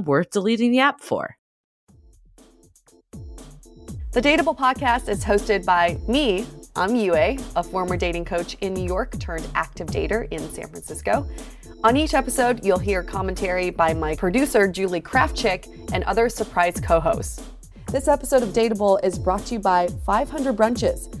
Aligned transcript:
worth 0.00 0.30
deleting 0.30 0.72
the 0.72 0.80
app 0.80 1.00
for. 1.00 1.36
The 4.12 4.20
Dateable 4.20 4.56
podcast 4.56 5.08
is 5.08 5.24
hosted 5.24 5.64
by 5.64 5.98
me, 6.06 6.46
I'm 6.76 6.94
Yue, 6.94 7.14
a 7.56 7.62
former 7.62 7.96
dating 7.96 8.24
coach 8.24 8.54
in 8.60 8.74
New 8.74 8.84
York 8.84 9.18
turned 9.18 9.46
active 9.54 9.88
dater 9.88 10.30
in 10.30 10.40
San 10.52 10.68
Francisco. 10.68 11.28
On 11.82 11.96
each 11.96 12.14
episode, 12.14 12.64
you'll 12.64 12.78
hear 12.78 13.02
commentary 13.02 13.70
by 13.70 13.92
my 13.92 14.14
producer, 14.14 14.66
Julie 14.68 15.00
Krafchick, 15.00 15.90
and 15.92 16.02
other 16.04 16.28
surprise 16.28 16.80
co 16.80 16.98
hosts. 17.00 17.42
This 17.92 18.08
episode 18.08 18.42
of 18.42 18.50
Dateable 18.50 18.98
is 19.04 19.18
brought 19.18 19.46
to 19.46 19.54
you 19.54 19.60
by 19.60 19.88
500 20.06 20.56
Brunches. 20.56 21.20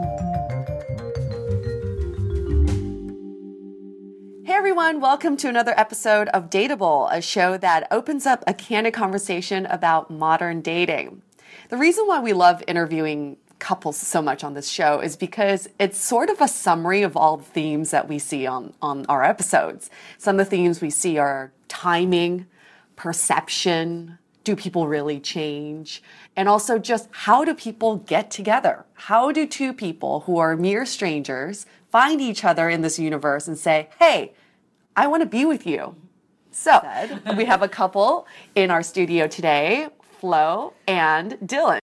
Everyone, 4.61 5.01
welcome 5.01 5.35
to 5.35 5.49
another 5.49 5.73
episode 5.75 6.27
of 6.35 6.47
Dateable, 6.47 7.11
a 7.11 7.19
show 7.19 7.57
that 7.57 7.87
opens 7.89 8.27
up 8.27 8.43
a 8.45 8.53
candid 8.53 8.93
conversation 8.93 9.65
about 9.65 10.11
modern 10.11 10.61
dating. 10.61 11.23
The 11.69 11.77
reason 11.77 12.05
why 12.05 12.19
we 12.19 12.33
love 12.33 12.63
interviewing 12.67 13.37
couples 13.57 13.97
so 13.97 14.21
much 14.21 14.43
on 14.43 14.53
this 14.53 14.69
show 14.69 14.99
is 14.99 15.15
because 15.15 15.67
it's 15.79 15.97
sort 15.97 16.29
of 16.29 16.39
a 16.39 16.47
summary 16.47 17.01
of 17.01 17.17
all 17.17 17.37
the 17.37 17.43
themes 17.43 17.89
that 17.89 18.07
we 18.07 18.19
see 18.19 18.45
on, 18.45 18.75
on 18.83 19.03
our 19.07 19.23
episodes. 19.23 19.89
Some 20.19 20.39
of 20.39 20.45
the 20.45 20.49
themes 20.51 20.79
we 20.79 20.91
see 20.91 21.17
are 21.17 21.51
timing, 21.67 22.45
perception, 22.95 24.19
do 24.43 24.55
people 24.55 24.87
really 24.87 25.19
change? 25.19 26.03
And 26.35 26.47
also 26.47 26.77
just 26.77 27.09
how 27.11 27.43
do 27.43 27.55
people 27.55 27.97
get 27.97 28.29
together? 28.29 28.85
How 28.93 29.31
do 29.31 29.47
two 29.47 29.73
people 29.73 30.19
who 30.21 30.37
are 30.37 30.55
mere 30.55 30.85
strangers 30.85 31.65
find 31.89 32.21
each 32.21 32.43
other 32.43 32.69
in 32.69 32.81
this 32.81 32.99
universe 32.99 33.47
and 33.47 33.57
say, 33.57 33.89
hey, 33.97 34.33
I 34.95 35.07
want 35.07 35.21
to 35.21 35.27
be 35.27 35.45
with 35.45 35.65
you? 35.65 35.95
So 36.51 36.81
we 37.37 37.45
have 37.45 37.61
a 37.61 37.67
couple 37.67 38.27
in 38.55 38.71
our 38.71 38.83
studio 38.83 39.27
today, 39.27 39.87
Flo 40.19 40.73
and 40.87 41.33
Dylan. 41.45 41.79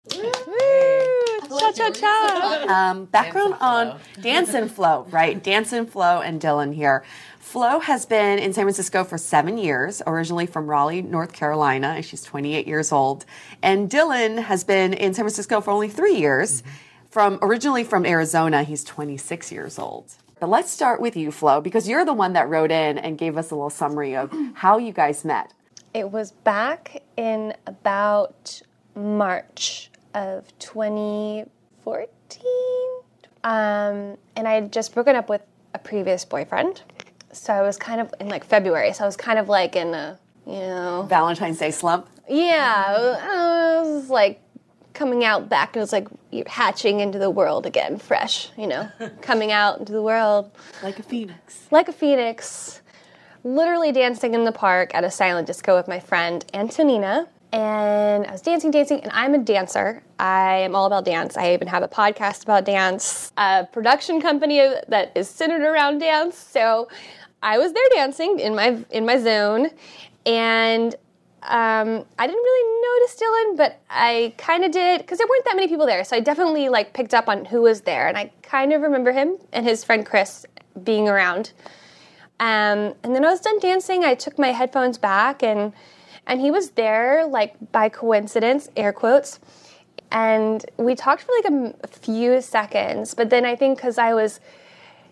Cha 1.48 1.72
cha 1.72 1.90
cha. 1.90 2.66
Um, 2.68 3.06
background 3.06 3.54
on 3.60 3.98
Dance 4.20 4.52
and 4.54 4.70
Flow, 4.70 5.06
right? 5.10 5.42
Dance 5.42 5.72
and 5.72 5.90
Flow 5.90 6.20
and 6.20 6.40
Dylan 6.40 6.74
here. 6.74 7.04
Flo 7.40 7.80
has 7.80 8.04
been 8.04 8.38
in 8.38 8.52
San 8.52 8.64
Francisco 8.64 9.04
for 9.04 9.16
seven 9.16 9.56
years, 9.56 10.02
originally 10.06 10.44
from 10.44 10.66
Raleigh, 10.66 11.00
North 11.00 11.32
Carolina, 11.32 11.94
and 11.96 12.04
she's 12.04 12.22
28 12.22 12.66
years 12.66 12.92
old. 12.92 13.24
And 13.62 13.90
Dylan 13.90 14.42
has 14.42 14.64
been 14.64 14.92
in 14.92 15.14
San 15.14 15.24
Francisco 15.24 15.62
for 15.62 15.70
only 15.70 15.88
three 15.88 16.16
years, 16.16 16.60
mm-hmm. 16.60 16.70
from 17.10 17.38
originally 17.40 17.84
from 17.84 18.04
Arizona. 18.04 18.64
He's 18.64 18.84
26 18.84 19.50
years 19.50 19.78
old. 19.78 20.14
But 20.40 20.48
let's 20.48 20.70
start 20.70 21.00
with 21.00 21.16
you, 21.16 21.30
Flo, 21.30 21.60
because 21.60 21.88
you're 21.88 22.04
the 22.04 22.12
one 22.12 22.32
that 22.34 22.48
wrote 22.48 22.70
in 22.70 22.98
and 22.98 23.18
gave 23.18 23.36
us 23.36 23.50
a 23.50 23.54
little 23.54 23.70
summary 23.70 24.16
of 24.16 24.32
how 24.54 24.78
you 24.78 24.92
guys 24.92 25.24
met. 25.24 25.52
It 25.94 26.10
was 26.10 26.32
back 26.32 27.02
in 27.16 27.54
about 27.66 28.62
March 28.94 29.90
of 30.14 30.46
2014. 30.58 32.44
Um, 33.44 34.16
and 34.34 34.48
I 34.48 34.52
had 34.52 34.72
just 34.72 34.94
broken 34.94 35.16
up 35.16 35.28
with 35.28 35.42
a 35.74 35.78
previous 35.78 36.24
boyfriend 36.24 36.82
so 37.32 37.52
I 37.52 37.62
was 37.62 37.76
kind 37.76 38.00
of 38.00 38.14
in 38.20 38.28
like 38.28 38.44
February. 38.44 38.92
So 38.92 39.04
I 39.04 39.06
was 39.06 39.16
kind 39.16 39.38
of 39.38 39.48
like 39.48 39.76
in 39.76 39.94
a, 39.94 40.18
you 40.46 40.54
know, 40.54 41.06
Valentine's 41.08 41.58
Day 41.58 41.70
slump. 41.70 42.08
Yeah, 42.28 42.84
I 43.20 43.82
was 43.82 44.10
like 44.10 44.40
coming 44.98 45.24
out 45.24 45.48
back. 45.48 45.76
It 45.76 45.80
was 45.80 45.92
like 45.92 46.08
hatching 46.46 47.00
into 47.00 47.18
the 47.18 47.30
world 47.30 47.64
again, 47.66 47.98
fresh. 47.98 48.50
You 48.58 48.66
know, 48.66 48.88
coming 49.22 49.52
out 49.52 49.78
into 49.78 49.92
the 49.92 50.02
world 50.02 50.50
like 50.82 50.98
a 50.98 51.02
phoenix. 51.02 51.68
Like 51.70 51.88
a 51.88 51.92
phoenix. 51.92 52.82
Literally 53.44 53.92
dancing 53.92 54.34
in 54.34 54.44
the 54.44 54.52
park 54.52 54.94
at 54.94 55.04
a 55.04 55.10
silent 55.10 55.46
disco 55.46 55.76
with 55.76 55.86
my 55.88 56.00
friend 56.00 56.44
Antonina. 56.52 57.28
and 57.52 58.26
I 58.26 58.32
was 58.32 58.42
dancing, 58.42 58.70
dancing, 58.70 59.00
and 59.00 59.12
I'm 59.14 59.32
a 59.34 59.38
dancer. 59.38 60.02
I 60.18 60.56
am 60.66 60.74
all 60.74 60.86
about 60.86 61.04
dance. 61.04 61.36
I 61.36 61.54
even 61.54 61.68
have 61.68 61.82
a 61.82 61.88
podcast 61.88 62.42
about 62.42 62.64
dance, 62.66 63.32
a 63.38 63.66
production 63.72 64.20
company 64.20 64.58
that 64.88 65.12
is 65.14 65.30
centered 65.30 65.62
around 65.62 65.98
dance. 66.00 66.36
So 66.36 66.88
I 67.42 67.56
was 67.56 67.72
there 67.72 67.88
dancing 67.94 68.40
in 68.40 68.54
my 68.56 68.84
in 68.90 69.06
my 69.06 69.16
zone, 69.18 69.70
and 70.26 70.94
um, 71.42 72.04
I 72.18 72.26
didn't 72.26 72.42
really 72.42 73.00
notice 73.00 73.20
Dylan, 73.20 73.56
but 73.56 73.80
I 73.88 74.34
kind 74.38 74.64
of 74.64 74.72
did 74.72 75.00
because 75.00 75.18
there 75.18 75.26
weren't 75.28 75.44
that 75.44 75.56
many 75.56 75.68
people 75.68 75.86
there. 75.86 76.04
So 76.04 76.16
I 76.16 76.20
definitely 76.20 76.68
like 76.68 76.92
picked 76.92 77.14
up 77.14 77.28
on 77.28 77.44
who 77.44 77.62
was 77.62 77.82
there, 77.82 78.08
and 78.08 78.16
I 78.16 78.30
kind 78.42 78.72
of 78.72 78.82
remember 78.82 79.12
him 79.12 79.36
and 79.52 79.64
his 79.64 79.84
friend 79.84 80.04
Chris 80.04 80.44
being 80.82 81.08
around. 81.08 81.52
Um, 82.40 82.94
and 83.02 83.14
then 83.14 83.24
I 83.24 83.30
was 83.30 83.40
done 83.40 83.58
dancing. 83.58 84.04
I 84.04 84.14
took 84.14 84.38
my 84.38 84.52
headphones 84.52 84.98
back 84.98 85.42
and 85.42 85.72
and 86.28 86.40
he 86.40 86.50
was 86.50 86.70
there 86.72 87.26
like 87.26 87.54
by 87.72 87.88
coincidence 87.88 88.68
air 88.76 88.92
quotes 88.92 89.40
and 90.12 90.64
we 90.76 90.94
talked 90.94 91.22
for 91.22 91.32
like 91.42 91.52
a, 91.52 91.74
a 91.82 91.86
few 91.86 92.40
seconds 92.40 93.14
but 93.14 93.30
then 93.30 93.44
i 93.44 93.56
think 93.56 93.78
because 93.78 93.98
i 93.98 94.14
was 94.14 94.38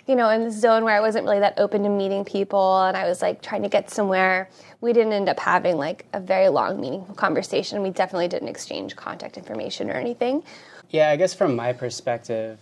you 0.06 0.16
know 0.16 0.30
in 0.30 0.44
the 0.44 0.50
zone 0.50 0.84
where 0.84 0.96
i 0.96 1.00
wasn't 1.00 1.24
really 1.24 1.40
that 1.40 1.54
open 1.58 1.82
to 1.82 1.88
meeting 1.88 2.24
people 2.24 2.82
and 2.82 2.96
i 2.96 3.06
was 3.06 3.22
like 3.22 3.42
trying 3.42 3.62
to 3.62 3.68
get 3.68 3.90
somewhere 3.90 4.48
we 4.80 4.92
didn't 4.92 5.12
end 5.12 5.28
up 5.28 5.38
having 5.38 5.76
like 5.76 6.06
a 6.12 6.20
very 6.20 6.48
long 6.48 6.80
meaningful 6.80 7.14
conversation 7.14 7.82
we 7.82 7.90
definitely 7.90 8.28
didn't 8.28 8.48
exchange 8.48 8.94
contact 8.96 9.36
information 9.36 9.90
or 9.90 9.94
anything 9.94 10.42
yeah 10.90 11.10
i 11.10 11.16
guess 11.16 11.34
from 11.34 11.54
my 11.54 11.72
perspective 11.72 12.58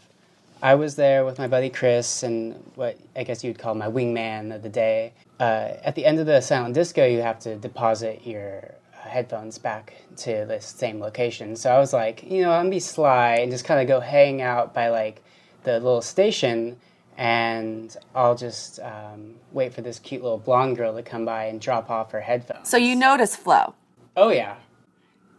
I 0.62 0.76
was 0.76 0.96
there 0.96 1.26
with 1.26 1.38
my 1.38 1.46
buddy 1.46 1.69
Chris 1.69 2.23
and 2.23 2.55
what 2.75 2.96
I 3.14 3.25
guess 3.25 3.44
you'd 3.44 3.58
call 3.58 3.75
my 3.75 3.87
wingman 3.87 4.55
of 4.55 4.62
the 4.62 4.70
day. 4.70 5.12
Uh, 5.38 5.73
at 5.82 5.94
the 5.94 6.06
end 6.06 6.19
of 6.20 6.25
the 6.25 6.41
silent 6.41 6.75
disco, 6.75 7.05
you 7.05 7.20
have 7.20 7.38
to 7.41 7.56
deposit 7.56 8.26
your 8.26 8.75
headphones 8.93 9.58
back 9.58 9.93
to 10.17 10.46
the 10.46 10.61
same 10.61 11.00
location. 11.00 11.55
So 11.56 11.70
I 11.70 11.79
was 11.79 11.93
like, 11.93 12.23
you 12.23 12.41
know, 12.41 12.50
I'm 12.50 12.61
gonna 12.61 12.70
be 12.70 12.81
sly 12.81 13.35
and 13.37 13.50
just 13.50 13.67
kind 13.67 13.81
of 13.81 13.87
go 13.87 14.00
hang 14.00 14.41
out 14.41 14.73
by 14.73 14.88
like 14.88 15.23
the 15.64 15.75
little 15.75 16.00
station, 16.00 16.79
and 17.16 17.96
I'll 18.14 18.34
just 18.34 18.81
um, 18.81 19.34
wait 19.52 19.72
for 19.72 19.82
this 19.82 19.99
cute 19.99 20.22
little 20.22 20.38
blonde 20.38 20.76
girl 20.76 20.94
to 20.94 21.02
come 21.02 21.25
by 21.25 21.46
and 21.46 21.61
drop 21.61 21.90
off 21.90 22.12
her 22.12 22.20
headphones. 22.20 22.69
So 22.69 22.76
you 22.76 22.96
notice 22.96 23.37
Flo. 23.37 23.75
Oh 24.16 24.31
yeah. 24.31 24.56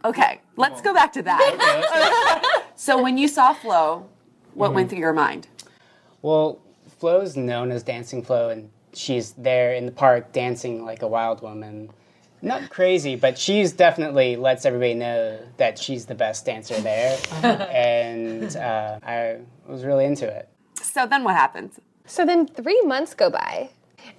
Okay, 0.04 0.40
let's 0.56 0.80
go 0.80 0.94
back 0.94 1.12
to 1.14 1.22
that. 1.22 2.62
so 2.76 3.02
when 3.02 3.18
you 3.18 3.26
saw 3.28 3.52
Flo, 3.52 4.08
what 4.54 4.72
went 4.72 4.88
through 4.88 5.00
your 5.00 5.12
mind? 5.12 5.48
Well, 6.22 6.60
Flo's 6.98 7.36
known 7.36 7.70
as 7.70 7.82
Dancing 7.82 8.22
Flo, 8.22 8.48
and 8.48 8.70
she's 8.94 9.32
there 9.32 9.74
in 9.74 9.84
the 9.84 9.92
park 9.92 10.32
dancing 10.32 10.84
like 10.84 11.02
a 11.02 11.08
wild 11.08 11.42
woman. 11.42 11.90
Not 12.40 12.70
crazy, 12.70 13.16
but 13.16 13.38
she's 13.38 13.72
definitely 13.72 14.36
lets 14.36 14.64
everybody 14.64 14.94
know 14.94 15.40
that 15.56 15.78
she's 15.78 16.06
the 16.06 16.14
best 16.14 16.46
dancer 16.46 16.78
there, 16.80 17.18
and 17.42 18.54
uh, 18.56 18.98
I 19.02 19.38
was 19.66 19.84
really 19.84 20.04
into 20.04 20.26
it. 20.26 20.48
So 20.96 21.04
then 21.04 21.24
what 21.24 21.34
happens? 21.34 21.78
So 22.06 22.24
then 22.24 22.46
three 22.46 22.80
months 22.80 23.12
go 23.12 23.28
by, 23.28 23.68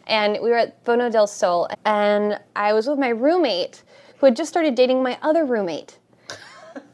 and 0.06 0.38
we 0.44 0.52
were 0.52 0.58
at 0.58 0.86
Phono 0.86 1.12
del 1.12 1.26
Sol, 1.26 1.68
and 1.86 2.40
I 2.56 2.74
was 2.74 2.86
with 2.86 3.00
my 3.00 3.10
roommate 3.10 3.82
who 4.20 4.28
had 4.28 4.36
just 4.36 4.52
started 4.52 4.76
dating 4.76 5.02
my 5.02 5.18
other 5.24 5.44
roommate. 5.44 5.98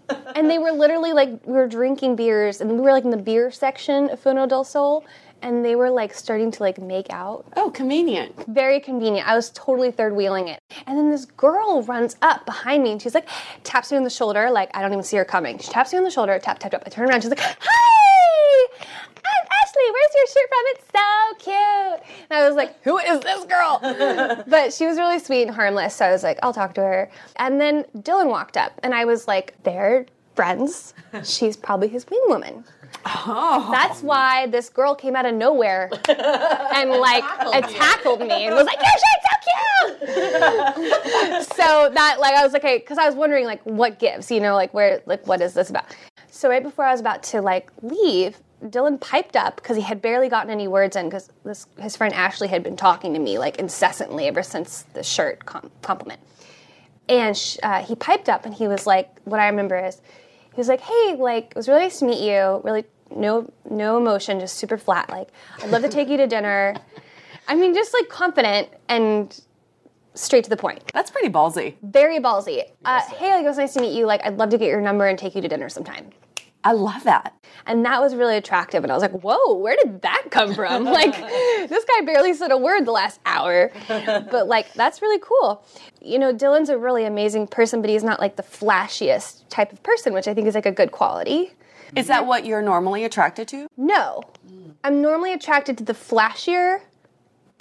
and 0.38 0.50
they 0.50 0.58
were 0.58 0.72
literally 0.72 1.12
like, 1.12 1.46
we 1.46 1.52
were 1.52 1.68
drinking 1.68 2.16
beers, 2.16 2.62
and 2.62 2.72
we 2.72 2.80
were 2.80 2.94
like 2.94 3.04
in 3.04 3.10
the 3.10 3.18
beer 3.18 3.52
section 3.52 4.10
of 4.10 4.24
Phono 4.24 4.48
del 4.48 4.64
Sol, 4.64 5.04
and 5.42 5.66
they 5.66 5.76
were 5.76 5.90
like 5.90 6.14
starting 6.14 6.50
to 6.52 6.64
like 6.64 6.80
make 6.80 7.10
out. 7.10 7.46
Oh, 7.58 7.70
convenient. 7.70 8.34
Very 8.48 8.80
convenient. 8.80 9.28
I 9.28 9.36
was 9.36 9.50
totally 9.50 9.92
third 9.92 10.16
wheeling 10.16 10.48
it. 10.48 10.62
And 10.88 10.98
then 10.98 11.12
this 11.12 11.26
girl 11.26 11.84
runs 11.84 12.16
up 12.22 12.46
behind 12.46 12.84
me 12.84 12.94
and 12.94 13.02
she's 13.02 13.14
like, 13.14 13.28
taps 13.66 13.92
me 13.92 13.98
on 13.98 14.06
the 14.06 14.10
shoulder, 14.10 14.50
like 14.50 14.70
I 14.74 14.82
don't 14.82 14.94
even 14.94 15.04
see 15.04 15.18
her 15.18 15.26
coming. 15.26 15.58
She 15.58 15.70
taps 15.70 15.92
me 15.92 15.98
on 15.98 16.06
the 16.06 16.10
shoulder, 16.10 16.40
tap, 16.40 16.60
tap, 16.60 16.72
tap. 16.72 16.84
I 16.86 16.90
turn 16.90 17.10
around, 17.10 17.20
she's 17.20 17.30
like, 17.30 17.42
Hi! 17.42 18.86
Ashley. 19.74 19.92
Where's 19.92 20.14
your 20.16 20.28
shirt 20.28 20.50
from? 20.50 20.64
It's 20.68 20.86
so 20.92 21.52
cute. 21.52 22.28
And 22.30 22.40
I 22.40 22.48
was 22.48 22.56
like, 22.56 22.82
Who 22.84 22.98
is 22.98 23.20
this 23.22 23.46
girl? 23.46 24.44
but 24.48 24.74
she 24.74 24.86
was 24.86 24.98
really 24.98 25.20
sweet 25.20 25.44
and 25.44 25.52
harmless. 25.52 25.96
So 25.96 26.06
I 26.06 26.12
was 26.12 26.24
like, 26.24 26.40
I'll 26.44 26.54
talk 26.54 26.74
to 26.76 26.82
her. 26.82 27.10
And 27.38 27.60
then 27.60 27.86
Dylan 27.98 28.30
walked 28.30 28.58
up 28.58 28.80
and 28.84 28.94
I 28.94 29.06
was 29.06 29.28
like, 29.28 29.56
They're 29.64 30.06
friends. 30.36 30.94
She's 31.24 31.56
probably 31.56 31.88
his 31.88 32.06
wing 32.10 32.24
woman. 32.28 32.64
Oh. 33.06 33.70
That's 33.72 34.02
why 34.02 34.48
this 34.48 34.70
girl 34.70 34.96
came 34.96 35.16
out 35.16 35.26
of 35.26 35.34
nowhere 35.34 35.90
and 36.10 36.90
like 36.92 37.24
tackled 37.70 38.22
me 38.22 38.46
and 38.46 38.56
was 38.56 38.66
like, 38.66 38.80
"Your 38.80 38.92
shirt's 38.92 39.26
so 39.28 40.08
cute." 40.08 41.58
so 41.58 41.90
that 41.94 42.18
like 42.20 42.34
I 42.34 42.44
was 42.44 42.54
like, 42.54 42.64
okay, 42.64 42.78
because 42.78 42.98
I 42.98 43.06
was 43.06 43.16
wondering 43.16 43.46
like 43.46 43.62
what 43.64 44.00
gives, 44.00 44.32
you 44.32 44.40
know, 44.40 44.56
like 44.56 44.74
where 44.74 45.02
like 45.06 45.26
what 45.28 45.42
is 45.42 45.54
this 45.54 45.70
about? 45.70 45.86
So 46.30 46.50
right 46.50 46.64
before 46.64 46.86
I 46.86 46.92
was 46.92 47.02
about 47.02 47.24
to 47.24 47.42
like 47.42 47.70
leave, 47.82 48.38
Dylan 48.64 49.00
piped 49.00 49.36
up 49.36 49.58
because 49.58 49.76
he 49.76 49.84
had 49.84 50.02
barely 50.02 50.30
gotten 50.30 50.50
any 50.50 50.68
words 50.68 50.96
in 50.96 51.10
because 51.10 51.30
his 51.80 51.96
friend 51.96 52.14
Ashley 52.14 52.48
had 52.48 52.64
been 52.64 52.76
talking 52.78 53.14
to 53.14 53.20
me 53.20 53.38
like 53.38 53.58
incessantly 53.58 54.28
ever 54.28 54.44
since 54.44 54.84
the 54.94 55.04
shirt 55.04 55.46
com- 55.46 55.72
compliment. 55.82 56.22
And 57.10 57.36
sh- 57.36 57.58
uh, 57.62 57.84
he 57.84 57.96
piped 57.96 58.30
up 58.30 58.46
and 58.46 58.54
he 58.54 58.68
was 58.68 58.88
like, 58.88 59.10
what 59.26 59.40
I 59.40 59.48
remember 59.48 59.78
is, 59.78 60.02
he 60.54 60.60
was 60.60 60.68
like, 60.68 60.82
"Hey, 60.82 61.16
like 61.18 61.46
it 61.52 61.56
was 61.56 61.68
really 61.68 61.82
nice 61.82 62.00
to 62.00 62.06
meet 62.06 62.22
you. 62.22 62.62
Really, 62.64 62.86
no, 63.16 63.52
no 63.70 63.98
emotion, 63.98 64.40
just 64.40 64.58
super 64.58 64.78
flat. 64.78 65.10
Like, 65.10 65.30
I'd 65.62 65.72
love 65.72 65.82
to 65.82 65.90
take 65.90 66.08
you 66.10 66.18
to 66.18 66.28
dinner. 66.28 66.76
I 67.48 67.56
mean, 67.56 67.74
just 67.74 67.94
like 67.94 68.08
confident 68.08 68.70
and 68.88 69.38
straight 70.14 70.44
to 70.44 70.50
the 70.50 70.58
point. 70.58 70.84
That's 70.94 71.12
pretty 71.12 71.30
ballsy. 71.30 71.76
Very 71.82 72.20
ballsy. 72.20 72.64
Uh, 72.86 73.02
hey, 73.02 73.34
like 73.34 73.44
it 73.44 73.48
was 73.48 73.58
nice 73.58 73.74
to 73.74 73.82
meet 73.82 73.98
you. 73.98 74.06
Like, 74.06 74.24
I'd 74.24 74.38
love 74.38 74.50
to 74.52 74.58
get 74.58 74.68
your 74.68 74.80
number 74.80 75.08
and 75.08 75.18
take 75.18 75.36
you 75.36 75.42
to 75.42 75.48
dinner 75.48 75.70
sometime. 75.70 76.12
I 76.64 76.72
love 76.72 77.04
that. 77.04 77.34
And 77.66 77.86
that 77.86 78.02
was 78.02 78.16
really 78.16 78.38
attractive. 78.38 78.84
And 78.84 78.92
I 78.92 78.96
was 78.96 79.02
like, 79.02 79.12
whoa, 79.12 79.56
where 79.56 79.76
did 79.84 80.02
that 80.02 80.26
come 80.32 80.54
from? 80.54 80.84
like, 81.02 81.16
this 81.70 81.86
guy 81.86 82.06
barely 82.06 82.34
said 82.34 82.52
a 82.52 82.58
word 82.58 82.86
the 82.86 82.92
last 82.92 83.20
hour. 83.26 83.72
But, 84.34 84.48
like, 84.48 84.74
that's 84.74 85.02
really 85.02 85.20
cool. 85.20 85.66
You 86.02 86.20
know, 86.20 86.34
Dylan's 86.34 86.70
a 86.70 86.78
really 86.78 87.06
amazing 87.06 87.48
person, 87.48 87.82
but 87.82 87.90
he's 87.90 88.04
not 88.04 88.20
like 88.20 88.36
the 88.36 88.44
flashiest 88.44 89.44
type 89.50 89.72
of 89.72 89.82
person, 89.84 90.14
which 90.14 90.28
I 90.28 90.34
think 90.34 90.48
is 90.48 90.56
like 90.56 90.66
a 90.66 90.72
good 90.72 90.92
quality. 90.92 91.54
Is 91.96 92.08
that 92.08 92.26
what 92.26 92.46
you're 92.46 92.62
normally 92.62 93.06
attracted 93.06 93.48
to? 93.50 93.68
No. 93.78 94.24
Mm. 94.48 94.74
I'm 94.84 95.02
normally 95.02 95.34
attracted 95.34 95.78
to 95.80 95.84
the 95.84 95.94
flashier 95.94 96.82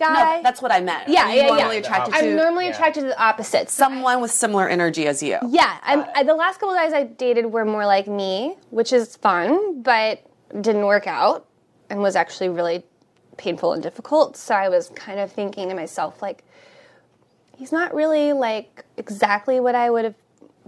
guy. 0.03 0.37
No, 0.37 0.43
that's 0.43 0.61
what 0.61 0.73
I 0.73 0.81
meant. 0.81 1.09
Yeah, 1.09 1.25
Are 1.27 1.31
you 1.31 1.37
yeah, 1.43 1.47
normally 1.47 1.77
yeah. 1.77 1.81
attracted 1.83 2.15
I'm 2.15 2.25
to 2.25 2.35
normally 2.37 2.65
Yeah. 2.67 2.73
attracted 2.73 3.01
to 3.03 3.07
the 3.09 3.23
opposites. 3.23 3.73
someone 3.73 4.21
with 4.21 4.31
similar 4.31 4.69
energy 4.69 5.07
as 5.07 5.23
you. 5.23 5.39
Yeah, 5.49 5.79
I'm, 5.83 6.05
I, 6.15 6.23
the 6.25 6.35
last 6.35 6.61
couple 6.61 6.75
guys 6.75 6.93
I 6.93 7.05
dated 7.05 7.47
were 7.47 7.65
more 7.65 7.87
like 7.87 8.07
me, 8.07 8.57
which 8.71 8.93
is 8.93 9.17
fun, 9.17 9.83
but 9.83 10.23
didn't 10.61 10.85
work 10.87 11.07
out 11.07 11.47
and 11.89 12.01
was 12.01 12.17
actually 12.17 12.49
really 12.49 12.83
painful 13.37 13.73
and 13.73 13.83
difficult. 13.83 14.37
So 14.37 14.55
I 14.55 14.69
was 14.69 14.91
kind 14.95 15.19
of 15.21 15.33
thinking 15.33 15.69
to 15.69 15.75
myself, 15.75 16.21
like, 16.23 16.45
he's 17.57 17.73
not 17.73 17.95
really 17.95 18.33
like 18.33 18.85
exactly 18.97 19.61
what 19.61 19.75
I 19.75 19.89
would 19.91 20.05
have 20.05 20.15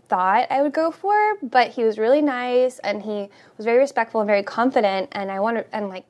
thought 0.08 0.46
I 0.50 0.62
would 0.62 0.72
go 0.72 0.90
for, 0.90 1.36
but 1.42 1.68
he 1.70 1.82
was 1.84 1.98
really 1.98 2.20
nice 2.22 2.78
and 2.80 3.02
he 3.02 3.28
was 3.56 3.64
very 3.64 3.78
respectful 3.78 4.20
and 4.20 4.26
very 4.28 4.42
confident. 4.42 5.08
And 5.12 5.30
I 5.30 5.40
wanted, 5.40 5.66
and 5.72 5.88
like, 5.88 6.04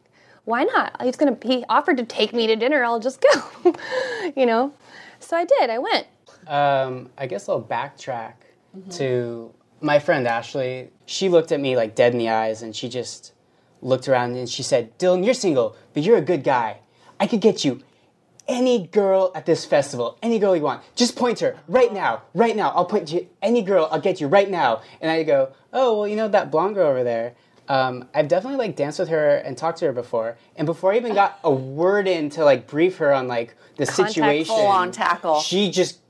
why 0.44 0.64
not? 0.64 1.00
He's 1.02 1.16
gonna, 1.16 1.36
he 1.42 1.64
offered 1.68 1.96
to 1.98 2.04
take 2.04 2.32
me 2.32 2.46
to 2.46 2.56
dinner, 2.56 2.84
I'll 2.84 3.00
just 3.00 3.20
go, 3.20 3.74
you 4.36 4.46
know? 4.46 4.72
So 5.20 5.36
I 5.36 5.44
did, 5.44 5.70
I 5.70 5.78
went. 5.78 6.06
Um, 6.46 7.10
I 7.16 7.26
guess 7.26 7.48
I'll 7.48 7.62
backtrack 7.62 8.34
to 8.90 9.52
my 9.80 9.98
friend 9.98 10.26
Ashley. 10.26 10.90
She 11.06 11.28
looked 11.28 11.52
at 11.52 11.60
me 11.60 11.76
like 11.76 11.94
dead 11.94 12.12
in 12.12 12.18
the 12.18 12.28
eyes 12.28 12.62
and 12.62 12.74
she 12.74 12.88
just 12.88 13.32
looked 13.80 14.08
around 14.08 14.36
and 14.36 14.48
she 14.48 14.62
said, 14.62 14.98
Dylan, 14.98 15.24
you're 15.24 15.34
single, 15.34 15.76
but 15.92 16.02
you're 16.02 16.16
a 16.16 16.22
good 16.22 16.44
guy. 16.44 16.78
I 17.18 17.26
could 17.26 17.40
get 17.40 17.64
you 17.64 17.82
any 18.46 18.86
girl 18.86 19.32
at 19.34 19.46
this 19.46 19.64
festival, 19.64 20.18
any 20.22 20.38
girl 20.38 20.54
you 20.54 20.62
want. 20.62 20.82
Just 20.94 21.16
point 21.16 21.40
her 21.40 21.56
right 21.68 21.92
now, 21.92 22.22
right 22.34 22.56
now. 22.56 22.70
I'll 22.70 22.84
point 22.84 23.12
you, 23.12 23.26
any 23.42 23.62
girl, 23.62 23.88
I'll 23.90 24.00
get 24.00 24.20
you 24.20 24.26
right 24.26 24.50
now. 24.50 24.82
And 25.00 25.10
I 25.10 25.22
go, 25.22 25.52
oh, 25.72 25.98
well, 25.98 26.08
you 26.08 26.16
know 26.16 26.28
that 26.28 26.50
blonde 26.50 26.74
girl 26.74 26.88
over 26.88 27.04
there. 27.04 27.34
Um, 27.68 28.09
I've 28.14 28.28
definitely 28.28 28.59
like 28.59 28.76
danced 28.76 28.99
with 28.99 29.09
her 29.09 29.37
and 29.37 29.56
talked 29.56 29.78
to 29.78 29.87
her 29.87 29.92
before. 29.92 30.37
And 30.56 30.66
before 30.66 30.92
I 30.92 30.97
even 30.97 31.14
got 31.14 31.38
a 31.44 31.50
word 31.50 32.06
in 32.06 32.30
to 32.30 32.44
like 32.44 32.66
brief 32.66 32.99
her 32.99 33.12
on 33.12 33.26
like 33.28 33.54
the 33.76 33.87
Contact 33.87 34.12
situation, 34.12 34.54
full 34.54 34.66
on 34.66 34.92
tackle. 34.92 35.40
she 35.40 35.71
just 35.71 36.00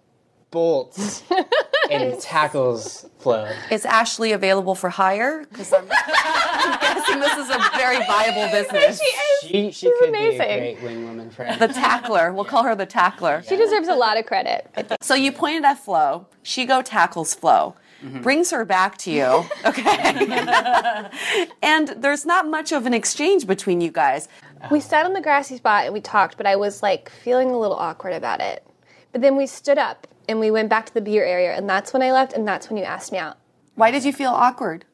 bolts 0.51 1.23
and 1.91 2.19
tackles 2.21 3.07
Flo. 3.19 3.51
Is 3.71 3.85
Ashley 3.85 4.33
available 4.33 4.75
for 4.75 4.89
hire? 4.91 5.45
Because 5.49 5.73
I'm, 5.73 5.85
I'm 5.91 6.79
guessing 6.81 7.21
this 7.21 7.37
is 7.39 7.51
a 7.51 7.59
very 7.77 7.99
viable 8.07 8.51
business. 8.53 9.01
She 9.43 9.71
she 9.73 9.91
could 9.99 10.11
amazing. 10.11 10.39
be 10.39 10.45
a 10.45 10.75
great 10.75 10.83
wing 10.83 11.05
woman 11.07 11.31
friend. 11.31 11.61
The 11.61 11.69
tackler. 11.69 12.33
We'll 12.33 12.45
call 12.45 12.65
her 12.65 12.75
the 12.75 12.87
tackler. 12.87 13.43
She 13.49 13.57
deserves 13.57 13.89
a 13.89 13.95
lot 13.95 14.17
of 14.19 14.27
credit. 14.27 14.69
So 15.01 15.15
you 15.15 15.33
pointed 15.33 15.65
at 15.65 15.79
Flo. 15.79 16.27
She 16.43 16.65
go 16.67 16.83
tackles 16.83 17.35
Flo. 17.35 17.75
Mm-hmm. 18.05 18.21
Brings 18.21 18.51
her 18.51 18.67
back 18.67 18.99
to 18.99 19.11
you, 19.11 19.45
okay? 19.65 21.09
and 21.63 21.89
there's 21.97 22.27
not 22.27 22.47
much 22.47 22.71
of 22.71 22.85
an 22.85 22.93
exchange 22.93 23.47
between 23.47 23.81
you 23.81 23.91
guys. 23.91 24.29
We 24.71 24.81
sat 24.81 25.07
on 25.07 25.15
the 25.15 25.23
grassy 25.23 25.57
spot 25.57 25.87
and 25.87 25.95
we 25.95 26.03
talked, 26.03 26.37
but 26.37 26.47
I 26.47 26.57
was 26.57 26.83
like 26.83 27.09
feeling 27.09 27.51
a 27.51 27.59
little 27.59 27.77
awkward 27.77 28.13
about 28.13 28.41
it. 28.41 28.67
But 29.13 29.23
then 29.23 29.37
we 29.37 29.47
stood 29.47 29.79
up 29.79 30.07
and 30.29 30.39
we 30.39 30.51
went 30.51 30.69
back 30.69 30.87
to 30.87 30.95
the 30.95 31.01
beer 31.01 31.25
area, 31.25 31.55
and 31.55 31.69
that's 31.69 31.93
when 31.93 32.03
I 32.03 32.13
left, 32.13 32.33
and 32.33 32.47
that's 32.47 32.69
when 32.69 32.77
you 32.77 32.85
asked 32.85 33.13
me 33.13 33.19
out. 33.19 33.39
Why 33.75 33.91
did 33.91 34.05
you 34.05 34.13
feel 34.13 34.31
awkward? 34.31 34.85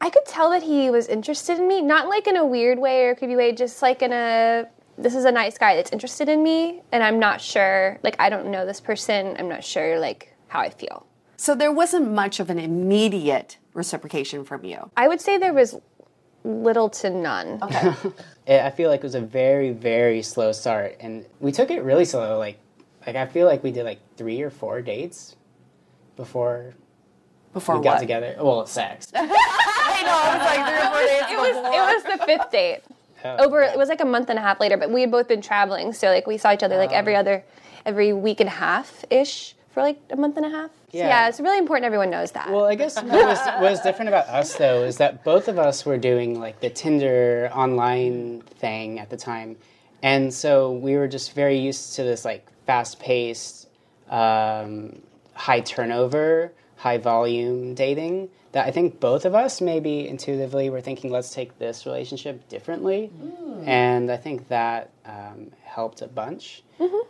I 0.00 0.10
could 0.10 0.26
tell 0.26 0.50
that 0.50 0.62
he 0.62 0.90
was 0.90 1.08
interested 1.08 1.58
in 1.58 1.66
me, 1.66 1.80
not 1.80 2.08
like 2.08 2.26
in 2.26 2.36
a 2.36 2.44
weird 2.46 2.78
way 2.78 3.06
or 3.06 3.14
creepy 3.14 3.36
way, 3.36 3.52
just 3.52 3.82
like 3.82 4.02
in 4.02 4.12
a 4.12 4.66
this 4.96 5.14
is 5.14 5.24
a 5.24 5.32
nice 5.32 5.56
guy 5.56 5.76
that's 5.76 5.92
interested 5.92 6.28
in 6.28 6.42
me, 6.42 6.82
and 6.92 7.02
I'm 7.02 7.18
not 7.18 7.40
sure, 7.40 7.98
like 8.02 8.16
I 8.18 8.28
don't 8.30 8.50
know 8.50 8.66
this 8.66 8.80
person, 8.80 9.36
I'm 9.38 9.48
not 9.48 9.64
sure 9.64 9.98
like 9.98 10.34
how 10.48 10.60
I 10.60 10.70
feel. 10.70 11.06
So 11.38 11.54
there 11.54 11.70
wasn't 11.70 12.10
much 12.10 12.40
of 12.40 12.50
an 12.50 12.58
immediate 12.58 13.58
reciprocation 13.72 14.44
from 14.44 14.64
you. 14.64 14.90
I 14.96 15.06
would 15.06 15.20
say 15.20 15.38
there 15.38 15.54
was 15.54 15.80
little 16.42 16.90
to 16.90 17.10
none. 17.10 17.60
Okay. 17.62 17.94
It, 18.48 18.62
I 18.62 18.70
feel 18.70 18.88
like 18.88 19.00
it 19.00 19.04
was 19.04 19.14
a 19.14 19.20
very, 19.20 19.72
very 19.72 20.22
slow 20.22 20.52
start, 20.52 20.96
and 21.00 21.26
we 21.38 21.52
took 21.52 21.70
it 21.70 21.82
really 21.82 22.06
slow. 22.06 22.38
Like, 22.38 22.58
like 23.06 23.14
I 23.14 23.26
feel 23.26 23.46
like 23.46 23.62
we 23.62 23.70
did 23.70 23.84
like 23.84 24.00
three 24.16 24.40
or 24.40 24.48
four 24.48 24.80
dates 24.80 25.36
before 26.16 26.72
Before 27.52 27.76
we 27.76 27.84
got 27.84 28.00
together. 28.00 28.34
Well, 28.40 28.64
sex. 28.64 29.12
I 29.14 29.26
know. 29.26 29.28
It 29.28 30.38
was 30.38 30.46
like 30.46 30.66
three 30.66 30.78
or 30.78 30.90
four 30.90 31.02
days 31.02 31.22
It 31.30 31.38
was 31.38 31.56
it 31.74 32.08
was 32.08 32.18
the 32.18 32.24
fifth 32.24 32.50
date. 32.50 32.80
Oh, 33.22 33.44
Over 33.44 33.60
it 33.64 33.76
was 33.76 33.90
like 33.90 34.00
a 34.00 34.06
month 34.06 34.30
and 34.30 34.38
a 34.38 34.42
half 34.42 34.60
later, 34.60 34.78
but 34.78 34.90
we 34.90 35.02
had 35.02 35.10
both 35.10 35.28
been 35.28 35.42
traveling, 35.42 35.92
so 35.92 36.06
like 36.08 36.26
we 36.26 36.38
saw 36.38 36.54
each 36.54 36.62
other 36.62 36.78
like 36.78 36.92
oh. 36.92 36.94
every 36.94 37.16
other 37.16 37.44
every 37.84 38.14
week 38.14 38.40
and 38.40 38.48
a 38.48 38.52
half 38.52 39.04
ish 39.10 39.54
for 39.70 39.82
like 39.82 40.00
a 40.10 40.16
month 40.16 40.36
and 40.36 40.46
a 40.46 40.50
half. 40.50 40.70
So, 40.70 40.98
Yeah. 40.98 41.08
yeah, 41.08 41.28
it's 41.28 41.40
really 41.40 41.58
important 41.58 41.84
everyone 41.86 42.10
knows 42.10 42.32
that. 42.32 42.50
Well, 42.50 42.64
I 42.64 42.74
guess 42.74 42.96
what 43.02 43.06
was, 43.06 43.38
what 43.38 43.60
was 43.70 43.80
different 43.80 44.08
about 44.08 44.26
us 44.28 44.54
though 44.56 44.82
is 44.84 44.96
that 44.98 45.24
both 45.24 45.48
of 45.48 45.58
us 45.58 45.84
were 45.84 45.98
doing 45.98 46.40
like 46.40 46.60
the 46.60 46.70
Tinder 46.70 47.50
online 47.54 48.40
thing 48.58 48.98
at 48.98 49.10
the 49.10 49.16
time, 49.16 49.56
and 50.02 50.32
so 50.32 50.72
we 50.72 50.96
were 50.96 51.08
just 51.08 51.32
very 51.34 51.58
used 51.58 51.94
to 51.96 52.02
this 52.02 52.24
like 52.24 52.46
fast-paced, 52.66 53.68
um, 54.10 55.00
high 55.34 55.60
turnover, 55.60 56.52
high 56.78 56.98
volume 56.98 57.74
dating. 57.74 58.30
That 58.52 58.66
I 58.66 58.70
think 58.70 58.98
both 58.98 59.26
of 59.26 59.34
us 59.34 59.60
maybe 59.60 60.08
intuitively 60.08 60.70
were 60.70 60.80
thinking, 60.80 61.10
let's 61.10 61.34
take 61.34 61.58
this 61.58 61.84
relationship 61.84 62.48
differently, 62.48 63.10
and 63.66 64.10
I 64.10 64.16
think 64.16 64.48
that 64.48 64.90
um, 65.04 65.50
helped 65.62 66.00
a 66.00 66.08
bunch 66.08 66.62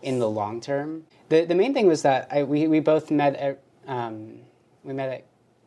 in 0.02 0.18
the 0.18 0.28
long 0.28 0.60
term. 0.60 1.04
The 1.28 1.44
the 1.44 1.54
main 1.54 1.75
thing 1.75 1.87
was 1.87 2.02
that 2.02 2.26
I, 2.32 2.42
we 2.42 2.66
we 2.66 2.80
both 2.80 3.10
met 3.12 3.37
at 3.37 3.60
um, 3.87 4.40
we 4.82 4.92
met 4.94 5.10
at 5.10 5.25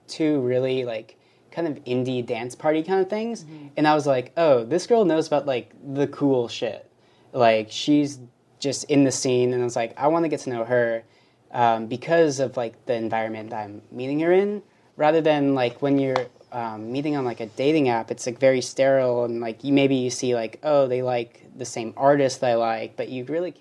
two 0.08 0.41
really 0.41 0.84
like 0.84 1.17
kind 1.51 1.67
of 1.67 1.75
indie 1.86 2.25
dance 2.25 2.53
party 2.55 2.84
kind 2.84 3.00
of 3.01 3.10
things, 3.10 3.46
and 3.77 3.88
I 3.88 3.93
was 3.96 4.05
like, 4.05 4.34
oh, 4.36 4.65
this 4.65 4.88
girl 4.88 5.05
knows 5.05 5.27
about 5.27 5.46
like 5.46 5.72
the 5.93 6.08
cool 6.08 6.50
shit. 6.50 6.89
Like 7.31 7.67
she's 7.72 8.20
just 8.60 8.84
in 8.86 9.05
the 9.05 9.12
scene, 9.12 9.53
and 9.53 9.62
I 9.62 9.65
was 9.65 9.77
like, 9.77 9.93
I 9.98 10.08
want 10.08 10.25
to 10.25 10.29
get 10.29 10.41
to 10.41 10.50
know 10.50 10.65
her 10.65 11.03
um, 11.51 11.88
because 11.88 12.39
of 12.39 12.58
like 12.58 12.86
the 12.86 12.93
environment 12.93 13.50
that 13.51 13.63
I'm 13.65 13.81
meeting 13.91 14.20
her 14.22 14.31
in, 14.31 14.62
rather 14.98 15.22
than 15.22 15.55
like 15.55 15.81
when 15.81 16.00
you're 16.00 16.27
um, 16.51 16.91
meeting 16.91 17.15
on 17.15 17.25
like 17.25 17.39
a 17.39 17.46
dating 17.48 17.89
app, 17.89 18.12
it's 18.12 18.25
like 18.25 18.39
very 18.39 18.62
sterile 18.62 19.25
and 19.25 19.39
like 19.41 19.63
you 19.63 19.74
maybe 19.74 19.96
you 19.96 20.10
see 20.10 20.36
like 20.36 20.60
oh 20.63 20.88
they 20.88 21.01
like 21.01 21.46
the 21.58 21.65
same 21.65 21.93
artist 21.98 22.41
that 22.41 22.51
I 22.51 22.55
like, 22.55 22.96
but 22.96 23.10
you 23.10 23.25
really 23.25 23.53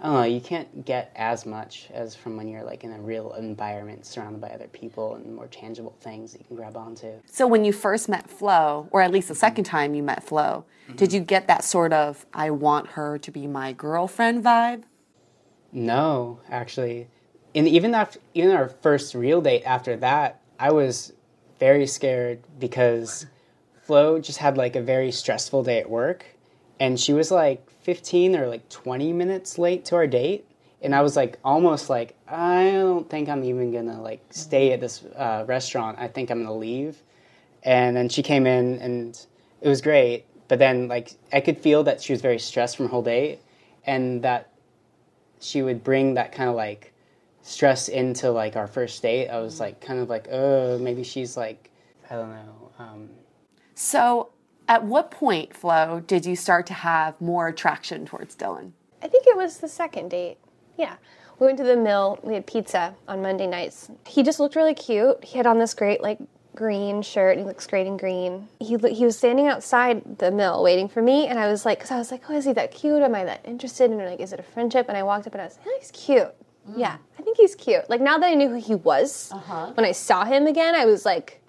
I 0.00 0.06
don't 0.06 0.14
know 0.14 0.22
you 0.24 0.40
can't 0.40 0.84
get 0.84 1.12
as 1.14 1.46
much 1.46 1.88
as 1.92 2.14
from 2.14 2.36
when 2.36 2.48
you're 2.48 2.64
like 2.64 2.84
in 2.84 2.92
a 2.92 3.00
real 3.00 3.32
environment 3.34 4.04
surrounded 4.06 4.40
by 4.40 4.48
other 4.48 4.66
people 4.68 5.14
and 5.14 5.34
more 5.34 5.46
tangible 5.46 5.96
things 6.00 6.32
that 6.32 6.40
you 6.40 6.44
can 6.46 6.56
grab 6.56 6.76
onto. 6.76 7.12
So 7.26 7.46
when 7.46 7.64
you 7.64 7.72
first 7.72 8.08
met 8.08 8.28
Flo, 8.28 8.88
or 8.90 9.00
at 9.00 9.10
least 9.10 9.28
the 9.28 9.34
second 9.34 9.64
time 9.64 9.94
you 9.94 10.02
met 10.02 10.22
Flo, 10.22 10.64
did 10.96 11.12
you 11.12 11.20
get 11.20 11.46
that 11.48 11.64
sort 11.64 11.92
of 11.92 12.26
I 12.34 12.50
want 12.50 12.88
her 12.88 13.18
to 13.18 13.30
be 13.30 13.46
my 13.46 13.72
girlfriend 13.72 14.44
vibe? 14.44 14.82
No, 15.76 16.38
actually, 16.48 17.08
and 17.52 17.66
even 17.66 17.94
after 17.96 18.20
even 18.32 18.52
our 18.52 18.68
first 18.68 19.12
real 19.12 19.40
date 19.40 19.64
after 19.64 19.96
that, 19.96 20.40
I 20.56 20.70
was 20.70 21.12
very 21.58 21.88
scared 21.88 22.38
because 22.60 23.26
Flo 23.82 24.20
just 24.20 24.38
had 24.38 24.56
like 24.56 24.76
a 24.76 24.80
very 24.80 25.10
stressful 25.10 25.64
day 25.64 25.80
at 25.80 25.90
work, 25.90 26.26
and 26.78 26.98
she 26.98 27.12
was 27.12 27.32
like 27.32 27.68
15 27.82 28.36
or 28.36 28.46
like 28.46 28.68
20 28.68 29.12
minutes 29.12 29.58
late 29.58 29.84
to 29.86 29.96
our 29.96 30.06
date, 30.06 30.46
and 30.80 30.94
I 30.94 31.02
was 31.02 31.16
like 31.16 31.40
almost 31.44 31.90
like 31.90 32.14
I 32.28 32.70
don't 32.70 33.10
think 33.10 33.28
I'm 33.28 33.42
even 33.42 33.72
gonna 33.72 34.00
like 34.00 34.24
stay 34.30 34.70
at 34.70 34.80
this 34.80 35.04
uh, 35.16 35.44
restaurant. 35.48 35.98
I 35.98 36.06
think 36.06 36.30
I'm 36.30 36.44
gonna 36.44 36.54
leave, 36.54 37.02
and 37.64 37.96
then 37.96 38.08
she 38.08 38.22
came 38.22 38.46
in 38.46 38.78
and 38.78 39.26
it 39.60 39.68
was 39.68 39.80
great, 39.80 40.24
but 40.46 40.60
then 40.60 40.86
like 40.86 41.16
I 41.32 41.40
could 41.40 41.58
feel 41.58 41.82
that 41.82 42.00
she 42.00 42.12
was 42.12 42.22
very 42.22 42.38
stressed 42.38 42.76
from 42.76 42.86
her 42.86 42.90
whole 42.90 43.02
day, 43.02 43.40
and 43.84 44.22
that 44.22 44.50
she 45.44 45.62
would 45.62 45.84
bring 45.84 46.14
that 46.14 46.32
kind 46.32 46.48
of 46.48 46.56
like 46.56 46.92
stress 47.42 47.88
into 47.88 48.30
like 48.30 48.56
our 48.56 48.66
first 48.66 49.02
date. 49.02 49.28
I 49.28 49.40
was 49.40 49.60
like 49.60 49.80
kind 49.80 50.00
of 50.00 50.08
like, 50.08 50.28
oh, 50.30 50.78
maybe 50.78 51.04
she's 51.04 51.36
like, 51.36 51.70
I 52.10 52.14
don't 52.14 52.30
know. 52.30 52.70
Um, 52.78 53.10
So 53.74 54.30
at 54.68 54.82
what 54.84 55.10
point, 55.10 55.54
Flo, 55.54 56.00
did 56.06 56.24
you 56.24 56.36
start 56.36 56.66
to 56.68 56.74
have 56.74 57.20
more 57.20 57.48
attraction 57.48 58.06
towards 58.06 58.34
Dylan? 58.34 58.72
I 59.02 59.08
think 59.08 59.26
it 59.26 59.36
was 59.36 59.58
the 59.58 59.68
second 59.68 60.08
date. 60.08 60.38
Yeah. 60.78 60.96
We 61.38 61.46
went 61.46 61.58
to 61.58 61.64
the 61.64 61.76
mill. 61.76 62.18
We 62.22 62.34
had 62.34 62.46
pizza 62.46 62.94
on 63.06 63.20
Monday 63.20 63.46
nights. 63.46 63.90
He 64.06 64.22
just 64.22 64.40
looked 64.40 64.56
really 64.56 64.74
cute. 64.74 65.22
He 65.22 65.36
had 65.36 65.46
on 65.46 65.58
this 65.58 65.74
great 65.74 66.00
like 66.00 66.18
green 66.54 67.02
shirt. 67.02 67.38
He 67.38 67.44
looks 67.44 67.66
great 67.66 67.86
in 67.86 67.96
green. 67.96 68.48
He 68.60 68.76
he 68.76 69.04
was 69.04 69.16
standing 69.16 69.46
outside 69.48 70.18
the 70.18 70.30
mill 70.30 70.62
waiting 70.62 70.88
for 70.88 71.02
me, 71.02 71.26
and 71.26 71.38
I 71.38 71.48
was 71.48 71.64
like, 71.64 71.78
because 71.78 71.90
I 71.90 71.98
was 71.98 72.10
like, 72.10 72.22
oh, 72.28 72.36
is 72.36 72.44
he 72.44 72.52
that 72.52 72.70
cute? 72.70 73.02
Am 73.02 73.14
I 73.14 73.24
that 73.24 73.40
interested? 73.44 73.90
And 73.90 73.98
like, 73.98 74.20
is 74.20 74.32
it 74.32 74.40
a 74.40 74.44
friendship? 74.44 74.86
And 74.88 74.96
I 74.96 75.02
walked 75.02 75.26
up 75.26 75.34
and 75.34 75.42
I 75.42 75.46
was, 75.46 75.56
like, 75.56 75.66
oh, 75.68 75.76
he's 75.78 75.90
cute. 75.90 76.34
Yeah, 76.76 76.96
I 77.18 77.22
think 77.22 77.36
he's 77.36 77.54
cute. 77.54 77.88
Like 77.90 78.00
now 78.00 78.18
that 78.18 78.26
I 78.26 78.34
knew 78.34 78.48
who 78.48 78.54
he 78.54 78.74
was, 78.74 79.30
when 79.74 79.84
I 79.84 79.92
saw 79.92 80.24
him 80.24 80.46
again, 80.46 80.74
I 80.74 80.86
was 80.86 81.04
like, 81.04 81.42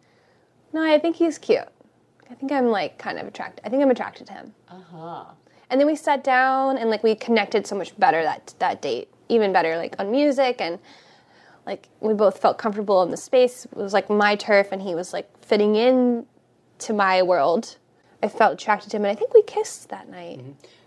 no, 0.73 0.81
I 0.81 0.99
think 0.99 1.15
he's 1.15 1.37
cute. 1.37 1.67
I 2.29 2.33
think 2.33 2.51
I'm 2.51 2.67
like 2.67 2.97
kind 2.97 3.17
of 3.17 3.27
attracted. 3.27 3.65
I 3.65 3.69
think 3.69 3.81
I'm 3.81 3.91
attracted 3.91 4.27
to 4.27 4.33
him. 4.33 4.53
Uh 4.69 4.79
huh. 4.91 5.25
And 5.69 5.79
then 5.79 5.87
we 5.87 5.95
sat 5.95 6.23
down 6.23 6.77
and 6.77 6.89
like 6.89 7.01
we 7.03 7.15
connected 7.15 7.65
so 7.65 7.75
much 7.75 7.97
better 7.97 8.23
that 8.23 8.53
that 8.59 8.81
date, 8.81 9.09
even 9.29 9.53
better 9.53 9.77
like 9.77 9.95
on 9.99 10.11
music 10.11 10.57
and 10.59 10.79
like 11.65 11.89
we 11.99 12.13
both 12.13 12.39
felt 12.39 12.57
comfortable 12.57 13.01
in 13.03 13.11
the 13.11 13.17
space. 13.17 13.65
It 13.65 13.75
was 13.75 13.93
like 13.93 14.09
my 14.09 14.35
turf 14.35 14.69
and 14.71 14.81
he 14.81 14.95
was 14.95 15.13
like 15.13 15.29
fitting 15.43 15.75
in 15.75 16.25
to 16.79 16.93
my 16.93 17.21
world. 17.21 17.77
I 18.21 18.27
felt 18.27 18.53
attracted 18.53 18.91
to 18.91 18.97
him 18.97 19.05
and 19.05 19.11
I 19.11 19.15
think 19.15 19.33
we 19.33 19.43
kissed 19.43 19.89
that 19.89 20.09
night. 20.09 20.41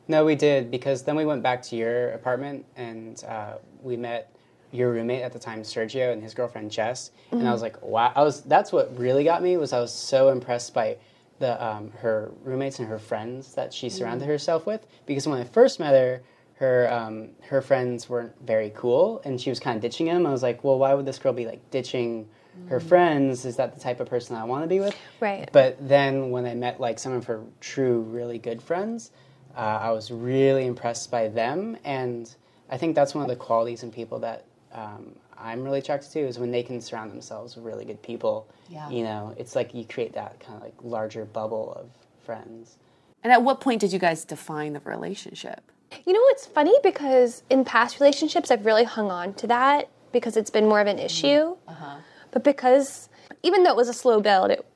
no, 0.08 0.25
we 0.25 0.35
did 0.35 0.70
because 0.70 1.02
then 1.02 1.16
we 1.16 1.25
went 1.25 1.42
back 1.42 1.62
to 1.62 1.76
your 1.76 2.11
apartment 2.12 2.64
and 2.76 3.23
uh, 3.25 3.54
we 3.82 3.97
met 3.97 4.32
your 4.70 4.92
roommate 4.92 5.23
at 5.23 5.32
the 5.32 5.38
time, 5.38 5.62
Sergio, 5.62 6.12
and 6.12 6.23
his 6.23 6.35
girlfriend 6.35 6.70
Jess. 6.70 7.11
And 7.30 7.49
I 7.49 7.52
was 7.52 7.62
like, 7.62 7.80
wow, 7.82 8.12
I 8.14 8.23
was. 8.23 8.42
That's 8.42 8.70
what 8.70 8.97
really 8.99 9.25
got 9.25 9.42
me 9.42 9.56
was 9.56 9.73
I 9.73 9.80
was 9.80 9.92
so 9.92 10.28
impressed 10.28 10.75
by 10.75 10.99
the 11.38 11.64
um, 11.64 11.90
her 11.92 12.32
roommates 12.42 12.78
and 12.78 12.88
her 12.88 12.99
friends 12.99 13.54
that 13.54 13.73
she 13.73 13.88
surrounded 13.88 14.26
herself 14.26 14.66
with. 14.66 14.87
Because 15.06 15.26
when 15.26 15.38
I 15.38 15.44
first 15.44 15.80
met 15.80 15.94
her, 15.94 16.23
her 16.59 16.93
um, 16.93 17.31
her 17.43 17.62
friends 17.62 18.09
weren't 18.09 18.35
very 18.45 18.73
cool, 18.75 19.21
and 19.25 19.41
she 19.41 19.50
was 19.50 19.61
kind 19.61 19.77
of 19.77 19.83
ditching 19.83 20.07
them. 20.07 20.27
I 20.27 20.31
was 20.31 20.43
like, 20.43 20.65
well, 20.65 20.79
why 20.79 20.93
would 20.95 21.07
this 21.07 21.19
girl 21.19 21.33
be 21.33 21.47
like 21.47 21.71
ditching 21.71 22.29
her 22.69 22.81
friends? 22.81 23.45
Is 23.45 23.57
that 23.57 23.75
the 23.75 23.81
type 23.81 24.00
of 24.00 24.09
person 24.09 24.35
I 24.35 24.43
want 24.45 24.65
to 24.65 24.69
be 24.69 24.81
with? 24.81 24.97
Right. 25.21 25.49
But 25.53 25.77
then 25.88 26.31
when 26.31 26.45
I 26.45 26.55
met 26.55 26.81
like 26.81 26.99
some 26.99 27.12
of 27.12 27.25
her 27.27 27.45
true, 27.61 28.00
really 28.00 28.38
good 28.38 28.61
friends, 28.61 29.12
uh, 29.57 29.79
I 29.81 29.91
was 29.93 30.11
really 30.11 30.67
impressed 30.67 31.11
by 31.11 31.29
them, 31.29 31.77
and 31.85 32.35
I 32.69 32.77
think 32.77 32.97
that's 32.97 33.15
one 33.15 33.23
of 33.23 33.29
the 33.29 33.37
qualities 33.37 33.85
in 33.85 33.93
people 33.93 34.19
that 34.21 34.45
um, 34.73 35.15
I'm 35.37 35.62
really 35.62 35.79
attracted 35.79 36.11
to 36.12 36.21
is 36.21 36.38
when 36.41 36.50
they 36.50 36.65
can 36.65 36.81
surround 36.81 37.12
themselves 37.12 37.55
with 37.55 37.65
really 37.65 37.85
good 37.85 38.03
people. 38.03 38.49
Yeah. 38.69 38.91
You 38.91 39.05
know, 39.05 39.35
it's 39.38 39.55
like 39.55 39.75
you 39.75 39.85
create 39.85 40.12
that 40.15 40.41
kind 40.41 40.57
of 40.57 40.62
like 40.62 40.75
larger 40.83 41.25
bubble 41.25 41.73
of 41.75 41.88
friends. 42.25 42.79
And 43.23 43.33
at 43.33 43.43
what 43.43 43.61
point 43.61 43.81
did 43.81 43.93
you 43.93 43.99
guys 43.99 44.25
define 44.25 44.73
the 44.73 44.81
relationship? 44.81 45.62
You 46.04 46.12
know 46.12 46.21
what's 46.21 46.47
funny 46.47 46.75
because 46.83 47.42
in 47.50 47.64
past 47.64 48.00
relationships 48.00 48.50
I've 48.50 48.66
really 48.66 48.85
hung 48.85 49.11
on 49.11 49.35
to 49.35 49.47
that 49.47 49.88
because 50.12 50.37
it's 50.37 50.50
been 50.50 50.68
more 50.68 50.80
of 50.80 50.87
an 50.87 50.97
mm-hmm. 50.97 51.07
issue. 51.07 51.57
Uh-huh. 51.66 51.97
But 52.30 52.45
because 52.45 53.09
even 53.42 53.62
though 53.62 53.71
it 53.71 53.76
was 53.76 53.88
a 53.88 53.95
slow 53.95 54.21
build, 54.21 54.50
it, 54.50 54.66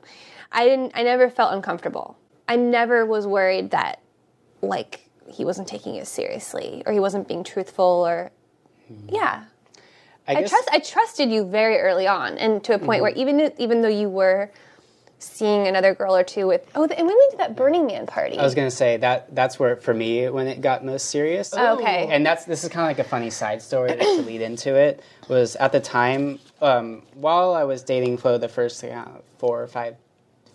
I 0.51 0.65
didn't 0.65 0.93
I 0.95 1.03
never 1.03 1.29
felt 1.31 1.53
uncomfortable. 1.53 2.17
I 2.49 2.57
never 2.57 3.07
was 3.07 3.27
worried 3.27 3.71
that 3.71 4.01
like 4.61 5.09
he 5.29 5.45
wasn't 5.45 5.69
taking 5.69 5.95
it 5.97 6.07
seriously 6.07 6.83
or 6.87 6.93
he 6.93 7.01
wasn't 7.01 7.29
being 7.29 7.45
truthful 7.45 8.07
or 8.07 8.31
mm-hmm. 8.91 9.15
yeah. 9.15 9.45
I, 10.29 10.37
I 10.37 10.41
guess, 10.43 10.51
trust 10.51 10.69
I 10.73 10.79
trusted 10.79 11.31
you 11.31 11.45
very 11.45 11.79
early 11.79 12.07
on 12.07 12.39
and 12.39 12.63
to 12.65 12.75
a 12.75 12.79
point 12.79 13.03
mm-hmm. 13.03 13.03
where 13.03 13.13
even 13.13 13.53
even 13.59 13.83
though 13.83 13.89
you 13.89 14.09
were 14.09 14.51
seeing 15.23 15.67
another 15.67 15.95
girl 15.95 16.15
or 16.17 16.25
two 16.25 16.47
with 16.47 16.67
oh 16.75 16.85
and 16.85 17.07
we 17.07 17.15
went 17.15 17.31
to 17.33 17.37
that 17.39 17.57
Burning 17.57 17.87
Man 17.87 18.07
party. 18.07 18.39
I 18.39 18.43
was 18.43 18.55
gonna 18.55 18.71
say 18.71 18.97
that 18.99 19.35
that's 19.35 19.59
where 19.59 19.77
for 19.77 19.95
me 19.95 20.29
when 20.29 20.47
it 20.47 20.61
got 20.61 20.85
most 20.85 21.11
serious. 21.11 21.55
okay. 21.55 22.09
and 22.11 22.25
that's 22.27 22.45
this 22.45 22.65
is 22.65 22.71
kind 22.71 22.91
of 22.91 22.97
like 22.97 23.05
a 23.05 23.09
funny 23.09 23.31
side 23.31 23.63
story 23.63 23.91
to, 23.91 23.97
to 23.99 24.23
lead 24.23 24.41
into 24.41 24.75
it 24.75 25.03
was 25.29 25.57
at 25.57 25.73
the 25.73 25.81
time 25.81 26.39
um, 26.61 27.03
while 27.15 27.55
I 27.55 27.65
was 27.65 27.83
dating 27.83 28.19
Flo 28.19 28.39
the 28.39 28.49
first 28.49 28.83
uh, 28.85 29.07
four 29.39 29.63
or 29.63 29.67
five 29.67 29.97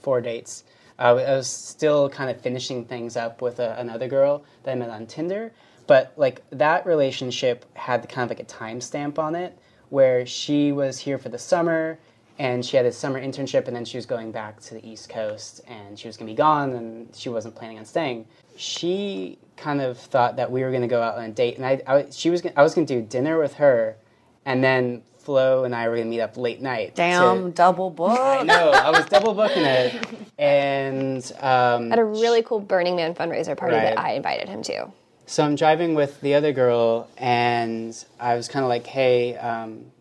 four 0.02 0.22
dates 0.22 0.64
uh, 1.00 1.02
I 1.02 1.14
was 1.14 1.48
still 1.48 2.10
kind 2.10 2.30
of 2.30 2.42
finishing 2.42 2.86
things 2.86 3.16
up 3.16 3.42
with 3.42 3.60
a, 3.60 3.80
another 3.80 4.08
girl 4.08 4.44
that 4.64 4.72
I 4.72 4.76
met 4.76 4.90
on 4.90 5.08
Tinder 5.08 5.52
but 5.88 6.14
like 6.18 6.44
that 6.52 6.86
relationship 6.86 7.66
had 7.76 8.08
kind 8.10 8.30
of 8.30 8.38
like 8.38 8.46
a 8.46 8.52
timestamp 8.52 9.18
on 9.18 9.36
it 9.36 9.58
where 9.90 10.26
she 10.26 10.72
was 10.72 11.00
here 11.00 11.18
for 11.18 11.30
the 11.30 11.40
summer 11.40 11.98
and 12.40 12.64
she 12.66 12.78
had 12.78 12.86
a 12.86 12.92
summer 12.92 13.20
internship 13.22 13.68
and 13.68 13.76
then 13.76 13.84
she 13.86 13.98
was 13.98 14.06
going 14.06 14.32
back 14.32 14.60
to 14.62 14.74
the 14.76 14.88
East 14.88 15.10
Coast 15.10 15.62
and 15.68 15.98
she 15.98 16.08
was 16.08 16.18
going 16.18 16.28
to 16.28 16.34
be 16.34 16.38
gone 16.38 16.72
and 16.74 17.16
she 17.16 17.30
wasn't 17.30 17.56
planning 17.56 17.78
on 17.80 17.86
staying. 17.86 18.26
She 18.56 19.40
kind 19.56 19.82
of 19.82 19.98
thought 19.98 20.36
that 20.36 20.52
we 20.52 20.62
were 20.64 20.70
going 20.70 20.82
to 20.84 20.88
go 20.88 21.02
out 21.02 21.18
on 21.18 21.24
a 21.26 21.30
date 21.32 21.58
and 21.58 21.66
I, 21.66 21.82
I 21.88 22.06
she 22.12 22.30
was 22.30 22.42
gonna, 22.42 22.54
I 22.56 22.64
was 22.64 22.74
going 22.76 22.86
to 22.88 22.96
do 22.96 23.02
dinner 23.02 23.40
with 23.40 23.56
her 23.56 23.98
and 24.46 24.64
then 24.64 25.02
Flo 25.20 25.64
and 25.66 25.76
I 25.76 25.90
were 25.90 25.96
going 25.96 26.08
to 26.08 26.10
meet 26.10 26.22
up 26.22 26.38
late 26.38 26.62
night. 26.62 26.90
to- 26.90 27.02
Damn, 27.02 27.52
double 27.52 27.90
book. 27.90 28.18
I 28.20 28.44
know. 28.44 28.70
I 28.72 28.92
was 28.92 29.06
double 29.08 29.34
booking 29.34 29.64
it, 29.66 29.94
and 30.40 31.30
um, 31.42 31.92
At 31.92 32.00
a 32.00 32.04
really 32.06 32.42
cool 32.44 32.60
Burning 32.62 32.96
Man 32.96 33.14
fundraiser 33.14 33.58
party 33.58 33.76
that 33.76 34.00
I 34.00 34.14
invited 34.14 34.48
him 34.48 34.64
to. 34.64 34.88
so 35.26 35.44
I'm 35.44 35.56
driving 35.56 35.96
with 35.96 36.22
the 36.22 36.36
other 36.36 36.54
girl, 36.54 37.10
and 37.18 37.94
I 38.22 38.36
was 38.36 38.48
kind 38.48 38.64
of 38.64 38.70
like, 38.70 38.88
"Hey, 38.88 39.36
um, 39.36 39.92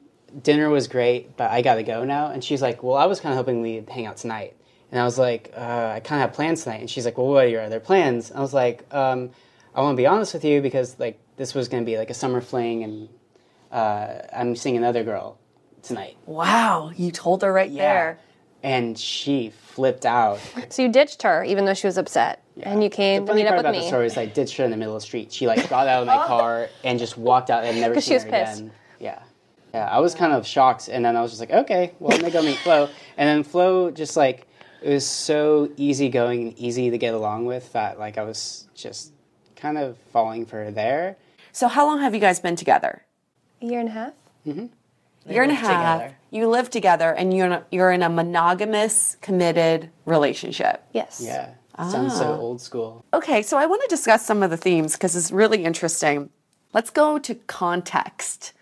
dinner 0.43 0.69
was 0.71 0.88
great, 0.88 1.37
but 1.37 1.50
I 1.50 1.62
got 1.62 1.75
to 1.76 1.83
go 1.83 2.05
now." 2.05 2.31
And 2.31 2.43
she's 2.45 2.62
like, 2.62 2.83
"Well, 2.83 2.97
I 2.97 3.07
was 3.07 3.21
kind 3.21 3.33
of 3.33 3.37
hoping 3.38 3.62
we'd 3.62 3.88
hang 3.88 4.07
out 4.07 4.16
tonight." 4.16 4.55
And 4.93 5.00
I 5.00 5.05
was 5.05 5.19
like, 5.19 5.52
uh, 5.57 5.93
"I 5.97 6.00
kind 6.00 6.23
of 6.23 6.28
have 6.28 6.33
plans 6.35 6.64
tonight." 6.64 6.81
And 6.81 6.88
she's 6.90 7.05
like, 7.05 7.19
"Well, 7.19 7.28
what 7.28 7.45
are 7.45 7.49
your 7.49 7.62
other 7.62 7.81
plans?" 7.81 8.31
I 8.33 8.40
was 8.40 8.55
like, 8.55 8.85
um, 8.95 9.31
"I 9.75 9.81
want 9.81 9.95
to 9.95 10.00
be 10.00 10.07
honest 10.07 10.33
with 10.35 10.45
you 10.45 10.61
because 10.62 10.99
like 10.99 11.19
this 11.37 11.55
was 11.55 11.69
going 11.69 11.83
to 11.83 11.87
be 11.87 11.99
like 11.99 12.11
a 12.11 12.14
summer 12.14 12.40
fling, 12.40 12.85
and 12.85 13.09
uh, 13.73 14.19
I'm 14.33 14.57
seeing 14.57 14.76
another 14.76 15.02
girl 15.05 15.38
tonight." 15.83 16.16
Wow, 16.26 16.93
you 16.97 17.11
told 17.11 17.43
her 17.43 17.52
right 17.52 17.73
there. 17.75 18.19
And 18.62 18.99
she 18.99 19.50
flipped 19.50 20.05
out. 20.07 20.40
So 20.71 20.83
you 20.83 20.88
ditched 20.88 21.23
her, 21.23 21.45
even 21.45 21.66
though 21.66 21.75
she 21.75 21.87
was 21.87 21.99
upset, 21.99 22.43
and 22.62 22.83
you 22.83 22.88
came 22.90 23.25
The 23.25 23.33
to 23.33 23.37
meet 23.37 23.43
part 23.47 23.59
up 23.61 23.64
with 23.64 23.66
about 23.66 23.73
the 23.75 23.81
me. 23.83 23.87
story 23.88 24.07
is 24.07 24.16
I 24.16 24.26
ditched 24.26 24.57
her 24.57 24.64
in 24.64 24.71
the 24.73 24.76
middle 24.76 24.97
of 24.97 25.02
the 25.02 25.07
street. 25.07 25.33
She 25.33 25.47
like 25.47 25.69
got 25.69 25.87
out 25.87 26.00
of 26.00 26.07
my 26.09 26.16
car 26.26 26.69
and 26.83 26.99
just 26.99 27.16
walked 27.16 27.49
out 27.50 27.64
and 27.64 27.81
never 27.81 27.95
'Cause 27.95 28.05
seen 28.07 28.19
she 28.19 28.25
her 28.26 28.31
was 28.31 28.47
pissed. 28.49 28.61
again. 28.62 28.73
Yeah. 28.99 29.19
Yeah, 29.76 29.88
I 29.90 29.99
was 30.00 30.14
kind 30.14 30.33
of 30.33 30.47
shocked 30.47 30.88
and 30.88 31.04
then 31.04 31.16
I 31.16 31.21
was 31.23 31.30
just 31.33 31.40
like, 31.40 31.50
okay, 31.50 31.92
well 32.00 32.12
I'm 32.14 32.21
gonna 32.21 32.33
go 32.33 32.42
meet 32.42 32.56
Flo. 32.59 32.88
And 33.18 33.28
then 33.28 33.42
Flo 33.42 33.90
just 33.90 34.16
like 34.16 34.47
it 34.83 34.88
was 34.90 35.06
so 35.06 35.71
easygoing 35.76 36.38
and 36.49 36.59
easy 36.59 36.88
to 36.90 36.99
get 36.99 37.12
along 37.14 37.45
with 37.45 37.73
that 37.73 37.99
like 37.99 38.16
I 38.16 38.23
was 38.25 38.68
just 38.75 39.12
kind 39.54 39.76
of 39.76 39.99
falling 40.12 40.47
for 40.47 40.56
her 40.64 40.71
there. 40.71 41.16
So, 41.52 41.68
how 41.68 41.87
long 41.87 42.00
have 42.00 42.14
you 42.14 42.21
guys 42.21 42.38
been 42.40 42.56
together? 42.56 43.04
A 43.62 43.66
year 43.66 43.80
and 43.80 43.88
a 43.88 43.92
half. 43.92 44.12
year 44.45 45.42
and 45.42 45.52
a 45.52 45.54
half. 45.54 46.00
together. 46.00 46.16
You 46.30 46.49
live 46.49 46.68
together, 46.68 47.11
and 47.12 47.35
you're 47.35 47.47
in 47.47 47.52
a, 47.52 47.64
you're 47.71 47.90
in 47.90 48.02
a 48.02 48.11
monogamous, 48.11 49.16
committed 49.23 49.88
relationship. 50.04 50.85
Yes. 50.92 51.23
Yeah. 51.25 51.54
Sounds 51.78 52.12
Ah. 52.14 52.18
so 52.18 52.35
old 52.35 52.61
school. 52.61 53.04
Okay, 53.14 53.40
so 53.42 53.56
I 53.56 53.64
want 53.64 53.80
to 53.83 53.88
discuss 53.88 54.25
some 54.26 54.42
of 54.42 54.50
the 54.50 54.56
themes 54.59 54.92
because 54.92 55.16
it's 55.16 55.30
really 55.33 55.64
interesting. 55.64 56.28
Let's 56.75 56.90
go 56.90 57.18
to 57.18 57.35
context. 57.35 58.52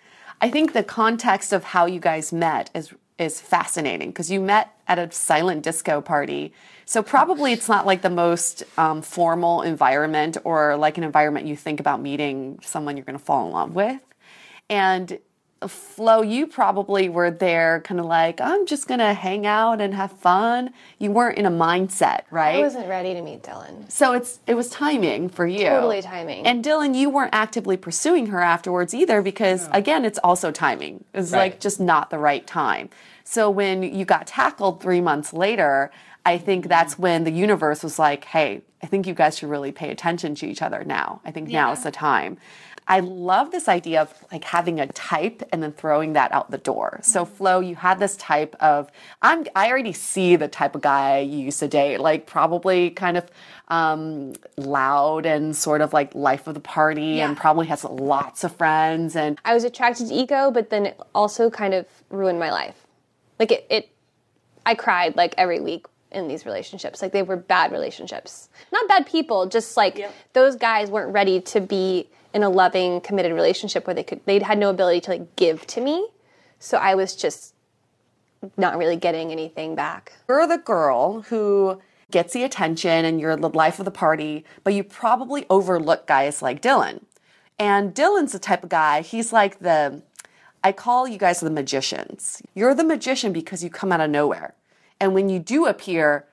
I 0.40 0.50
think 0.50 0.72
the 0.72 0.82
context 0.82 1.52
of 1.52 1.64
how 1.64 1.86
you 1.86 2.00
guys 2.00 2.32
met 2.32 2.70
is 2.74 2.92
is 3.18 3.40
fascinating 3.40 4.10
because 4.10 4.30
you 4.30 4.40
met 4.40 4.74
at 4.88 4.98
a 4.98 5.10
silent 5.12 5.62
disco 5.62 6.00
party. 6.00 6.52
So 6.84 7.02
probably 7.02 7.52
it's 7.52 7.68
not 7.68 7.86
like 7.86 8.02
the 8.02 8.10
most 8.10 8.64
um, 8.76 9.02
formal 9.02 9.62
environment 9.62 10.36
or 10.44 10.76
like 10.76 10.98
an 10.98 11.04
environment 11.04 11.46
you 11.46 11.56
think 11.56 11.78
about 11.78 12.02
meeting 12.02 12.58
someone 12.62 12.96
you're 12.96 13.06
going 13.06 13.18
to 13.18 13.24
fall 13.24 13.46
in 13.46 13.52
love 13.52 13.74
with. 13.74 14.00
And 14.68 15.18
Flo, 15.68 16.22
you 16.22 16.46
probably 16.46 17.08
were 17.08 17.30
there 17.30 17.80
kind 17.80 18.00
of 18.00 18.06
like, 18.06 18.40
I'm 18.40 18.66
just 18.66 18.88
going 18.88 19.00
to 19.00 19.14
hang 19.14 19.46
out 19.46 19.80
and 19.80 19.94
have 19.94 20.12
fun. 20.12 20.72
You 20.98 21.10
weren't 21.10 21.38
in 21.38 21.46
a 21.46 21.50
mindset, 21.50 22.22
right? 22.30 22.56
I 22.56 22.60
wasn't 22.60 22.88
ready 22.88 23.14
to 23.14 23.22
meet 23.22 23.42
Dylan. 23.42 23.90
So 23.90 24.12
it's 24.12 24.40
it 24.46 24.54
was 24.54 24.70
timing 24.70 25.28
for 25.28 25.46
you. 25.46 25.68
Totally 25.68 26.02
timing. 26.02 26.46
And 26.46 26.64
Dylan, 26.64 26.94
you 26.94 27.10
weren't 27.10 27.34
actively 27.34 27.76
pursuing 27.76 28.26
her 28.26 28.40
afterwards 28.40 28.94
either 28.94 29.22
because 29.22 29.68
again, 29.72 30.04
it's 30.04 30.18
also 30.24 30.50
timing. 30.50 31.04
It's 31.14 31.32
like 31.32 31.60
just 31.60 31.80
not 31.80 32.10
the 32.10 32.18
right 32.18 32.46
time. 32.46 32.90
So 33.24 33.48
when 33.50 33.82
you 33.82 34.04
got 34.04 34.26
tackled 34.26 34.82
3 34.82 35.00
months 35.00 35.32
later, 35.32 35.90
I 36.26 36.38
think 36.38 36.64
mm-hmm. 36.64 36.68
that's 36.68 36.98
when 36.98 37.24
the 37.24 37.30
universe 37.30 37.82
was 37.82 37.98
like, 37.98 38.24
"Hey, 38.24 38.62
I 38.82 38.86
think 38.86 39.06
you 39.06 39.14
guys 39.14 39.38
should 39.38 39.50
really 39.50 39.72
pay 39.72 39.90
attention 39.90 40.34
to 40.36 40.46
each 40.46 40.62
other 40.62 40.84
now. 40.84 41.20
I 41.24 41.30
think 41.30 41.48
now 41.48 41.72
is 41.72 41.82
the 41.82 41.90
time." 41.90 42.38
I 42.86 43.00
love 43.00 43.50
this 43.50 43.68
idea 43.68 44.02
of 44.02 44.12
like 44.30 44.44
having 44.44 44.78
a 44.78 44.86
type 44.88 45.42
and 45.52 45.62
then 45.62 45.72
throwing 45.72 46.12
that 46.14 46.32
out 46.32 46.50
the 46.50 46.58
door. 46.58 47.00
So 47.02 47.24
Flo, 47.24 47.60
you 47.60 47.76
had 47.76 47.98
this 47.98 48.16
type 48.16 48.54
of 48.60 48.90
I'm 49.22 49.46
I 49.56 49.70
already 49.70 49.92
see 49.92 50.36
the 50.36 50.48
type 50.48 50.74
of 50.74 50.82
guy 50.82 51.20
you 51.20 51.38
used 51.38 51.60
to 51.60 51.68
date, 51.68 51.98
like 51.98 52.26
probably 52.26 52.90
kind 52.90 53.16
of 53.16 53.30
um, 53.68 54.34
loud 54.56 55.24
and 55.24 55.56
sort 55.56 55.80
of 55.80 55.92
like 55.92 56.14
life 56.14 56.46
of 56.46 56.54
the 56.54 56.60
party 56.60 57.20
and 57.20 57.36
probably 57.36 57.66
has 57.66 57.84
lots 57.84 58.44
of 58.44 58.54
friends 58.56 59.16
and 59.16 59.40
I 59.44 59.54
was 59.54 59.64
attracted 59.64 60.08
to 60.08 60.14
ego, 60.14 60.50
but 60.50 60.70
then 60.70 60.86
it 60.86 61.00
also 61.14 61.50
kind 61.50 61.72
of 61.72 61.86
ruined 62.10 62.38
my 62.38 62.50
life. 62.50 62.76
Like 63.38 63.50
it, 63.50 63.66
it 63.70 63.88
I 64.66 64.74
cried 64.74 65.16
like 65.16 65.34
every 65.38 65.60
week 65.60 65.86
in 66.14 66.28
these 66.28 66.46
relationships. 66.46 67.02
Like 67.02 67.12
they 67.12 67.22
were 67.22 67.36
bad 67.36 67.72
relationships. 67.72 68.48
Not 68.72 68.88
bad 68.88 69.06
people, 69.06 69.46
just 69.46 69.76
like 69.76 70.00
those 70.32 70.56
guys 70.56 70.90
weren't 70.90 71.12
ready 71.12 71.40
to 71.40 71.60
be 71.60 72.08
in 72.34 72.42
a 72.42 72.50
loving, 72.50 73.00
committed 73.00 73.32
relationship 73.32 73.86
where 73.86 73.94
they 73.94 74.02
could 74.02 74.20
they 74.26 74.38
had 74.40 74.58
no 74.58 74.68
ability 74.68 75.00
to 75.02 75.10
like 75.12 75.36
give 75.36 75.66
to 75.68 75.80
me. 75.80 76.08
So 76.58 76.76
I 76.76 76.94
was 76.94 77.14
just 77.16 77.54
not 78.56 78.76
really 78.76 78.96
getting 78.96 79.32
anything 79.32 79.74
back. 79.74 80.12
you're 80.28 80.46
the 80.46 80.58
girl 80.58 81.22
who 81.22 81.80
gets 82.10 82.32
the 82.32 82.42
attention 82.42 83.04
and 83.04 83.20
you're 83.20 83.36
the 83.36 83.48
life 83.48 83.78
of 83.78 83.84
the 83.84 83.90
party, 83.90 84.44
but 84.62 84.74
you 84.74 84.84
probably 84.84 85.46
overlook 85.48 86.06
guys 86.06 86.42
like 86.42 86.60
Dylan. 86.60 87.02
And 87.58 87.94
Dylan's 87.94 88.32
the 88.32 88.38
type 88.38 88.64
of 88.64 88.68
guy, 88.68 89.00
he's 89.00 89.32
like 89.32 89.60
the, 89.60 90.02
I 90.62 90.72
call 90.72 91.08
you 91.08 91.18
guys 91.18 91.40
the 91.40 91.50
magicians. 91.50 92.42
You're 92.54 92.74
the 92.74 92.84
magician 92.84 93.32
because 93.32 93.62
you 93.62 93.70
come 93.70 93.92
out 93.92 94.00
of 94.00 94.10
nowhere. 94.10 94.54
And 95.00 95.14
when 95.14 95.28
you 95.28 95.38
do 95.38 95.66
appear, 95.66 96.26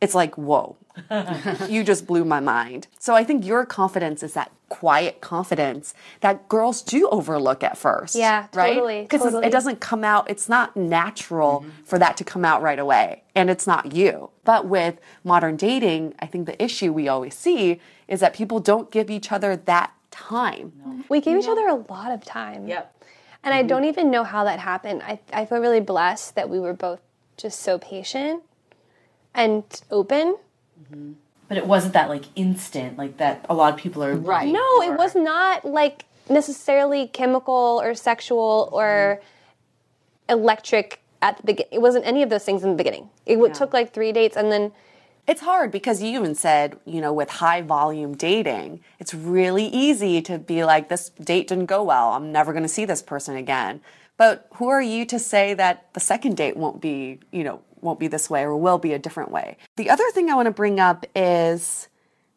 it's 0.00 0.14
like, 0.14 0.36
whoa, 0.36 0.76
you 1.68 1.84
just 1.84 2.06
blew 2.06 2.24
my 2.24 2.40
mind. 2.40 2.86
So 2.98 3.14
I 3.14 3.24
think 3.24 3.44
your 3.44 3.64
confidence 3.64 4.22
is 4.22 4.34
that 4.34 4.50
quiet 4.68 5.20
confidence 5.20 5.94
that 6.20 6.48
girls 6.48 6.82
do 6.82 7.08
overlook 7.08 7.62
at 7.62 7.78
first. 7.78 8.14
Yeah, 8.14 8.48
right? 8.54 8.74
totally, 8.74 9.02
Because 9.02 9.22
totally. 9.22 9.46
it 9.46 9.50
doesn't 9.50 9.80
come 9.80 10.04
out, 10.04 10.28
it's 10.30 10.48
not 10.48 10.76
natural 10.76 11.60
mm-hmm. 11.60 11.84
for 11.84 11.98
that 11.98 12.16
to 12.18 12.24
come 12.24 12.44
out 12.44 12.62
right 12.62 12.78
away. 12.78 13.22
And 13.34 13.48
it's 13.50 13.66
not 13.66 13.92
you. 13.92 14.30
But 14.44 14.66
with 14.66 15.00
modern 15.24 15.56
dating, 15.56 16.14
I 16.18 16.26
think 16.26 16.46
the 16.46 16.62
issue 16.62 16.92
we 16.92 17.08
always 17.08 17.34
see 17.34 17.80
is 18.06 18.20
that 18.20 18.34
people 18.34 18.60
don't 18.60 18.90
give 18.90 19.10
each 19.10 19.32
other 19.32 19.56
that 19.56 19.92
time. 20.10 21.04
We 21.08 21.20
gave 21.20 21.38
each 21.38 21.48
other 21.48 21.68
a 21.68 21.74
lot 21.74 22.10
of 22.12 22.24
time. 22.24 22.66
Yep. 22.66 22.94
And 23.44 23.54
I 23.54 23.60
mm-hmm. 23.60 23.68
don't 23.68 23.84
even 23.84 24.10
know 24.10 24.24
how 24.24 24.44
that 24.44 24.58
happened. 24.58 25.02
I, 25.02 25.20
I 25.32 25.46
feel 25.46 25.58
really 25.58 25.80
blessed 25.80 26.34
that 26.34 26.48
we 26.48 26.58
were 26.58 26.74
both 26.74 27.00
just 27.36 27.60
so 27.60 27.78
patient 27.78 28.42
and 29.34 29.64
open. 29.90 30.36
But 31.48 31.56
it 31.56 31.66
wasn't 31.66 31.94
that 31.94 32.08
like 32.08 32.24
instant, 32.36 32.98
like 32.98 33.16
that 33.16 33.46
a 33.48 33.54
lot 33.54 33.72
of 33.72 33.78
people 33.78 34.04
are 34.04 34.14
right. 34.14 34.48
No, 34.48 34.82
it 34.82 34.96
was 34.96 35.14
not 35.14 35.64
like 35.64 36.04
necessarily 36.28 37.06
chemical 37.08 37.80
or 37.82 37.94
sexual 37.94 38.68
or 38.72 39.20
electric 40.28 41.00
at 41.22 41.38
the 41.38 41.42
beginning. 41.42 41.72
It 41.72 41.80
wasn't 41.80 42.06
any 42.06 42.22
of 42.22 42.28
those 42.28 42.44
things 42.44 42.62
in 42.62 42.70
the 42.70 42.76
beginning. 42.76 43.08
It 43.24 43.36
w 43.36 43.52
took 43.52 43.72
like 43.72 43.92
three 43.92 44.12
dates 44.12 44.36
and 44.36 44.52
then 44.52 44.72
It's 45.28 45.42
hard 45.42 45.70
because 45.70 46.02
you 46.02 46.18
even 46.18 46.34
said, 46.34 46.78
you 46.86 47.02
know, 47.02 47.12
with 47.12 47.28
high 47.28 47.60
volume 47.60 48.16
dating, 48.16 48.80
it's 48.98 49.12
really 49.12 49.66
easy 49.66 50.22
to 50.22 50.38
be 50.38 50.64
like, 50.64 50.88
this 50.88 51.10
date 51.10 51.48
didn't 51.48 51.66
go 51.66 51.82
well. 51.82 52.12
I'm 52.12 52.32
never 52.32 52.52
going 52.52 52.62
to 52.62 52.68
see 52.68 52.86
this 52.86 53.02
person 53.02 53.36
again. 53.36 53.82
But 54.16 54.48
who 54.54 54.68
are 54.68 54.80
you 54.80 55.04
to 55.04 55.18
say 55.18 55.52
that 55.52 55.92
the 55.92 56.00
second 56.00 56.38
date 56.38 56.56
won't 56.56 56.80
be, 56.80 57.20
you 57.30 57.44
know, 57.44 57.60
won't 57.82 57.98
be 57.98 58.08
this 58.08 58.28
way 58.28 58.42
or 58.42 58.56
will 58.56 58.78
be 58.78 58.92
a 58.92 58.98
different 58.98 59.30
way? 59.30 59.56
The 59.76 59.90
other 59.90 60.08
thing 60.12 60.30
I 60.30 60.34
want 60.34 60.46
to 60.46 60.52
bring 60.52 60.80
up 60.80 61.06
is 61.14 61.88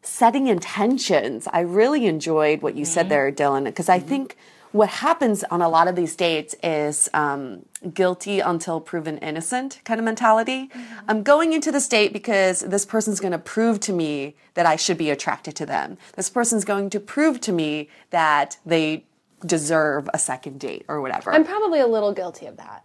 setting 0.02 0.48
intentions. 0.48 1.48
I 1.52 1.60
really 1.60 2.06
enjoyed 2.06 2.62
what 2.62 2.74
you 2.74 2.84
said 2.84 3.02
mm-hmm. 3.02 3.10
there, 3.10 3.32
Dylan, 3.32 3.64
because 3.64 3.88
I 3.88 3.98
mm-hmm. 3.98 4.08
think 4.08 4.36
what 4.72 4.88
happens 4.88 5.44
on 5.44 5.60
a 5.60 5.68
lot 5.68 5.86
of 5.86 5.96
these 5.96 6.16
dates 6.16 6.54
is 6.62 7.08
um, 7.12 7.66
guilty 7.92 8.40
until 8.40 8.80
proven 8.80 9.18
innocent 9.18 9.80
kind 9.84 10.00
of 10.00 10.04
mentality. 10.04 10.68
Mm-hmm. 10.68 11.04
I'm 11.08 11.22
going 11.22 11.52
into 11.52 11.70
this 11.70 11.86
date 11.86 12.12
because 12.12 12.60
this 12.60 12.86
person's 12.86 13.20
going 13.20 13.32
to 13.32 13.38
prove 13.38 13.80
to 13.80 13.92
me 13.92 14.34
that 14.54 14.66
I 14.66 14.76
should 14.76 14.98
be 14.98 15.10
attracted 15.10 15.54
to 15.56 15.66
them. 15.66 15.98
This 16.16 16.30
person's 16.30 16.64
going 16.64 16.90
to 16.90 17.00
prove 17.00 17.40
to 17.42 17.52
me 17.52 17.88
that 18.10 18.56
they 18.64 19.04
deserve 19.44 20.08
a 20.14 20.18
second 20.18 20.58
date 20.58 20.84
or 20.88 21.00
whatever. 21.00 21.32
I'm 21.34 21.44
probably 21.44 21.80
a 21.80 21.86
little 21.86 22.12
guilty 22.12 22.46
of 22.46 22.56
that. 22.56 22.84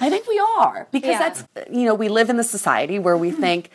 I 0.00 0.10
think 0.10 0.26
we 0.26 0.38
are 0.58 0.88
because 0.90 1.10
Yeah. 1.10 1.18
that's 1.18 1.44
you 1.70 1.84
know 1.84 1.94
we 1.94 2.08
live 2.08 2.30
in 2.30 2.36
the 2.36 2.44
society 2.44 2.98
where 2.98 3.16
we 3.16 3.30
mm-hmm. 3.30 3.40
think 3.40 3.70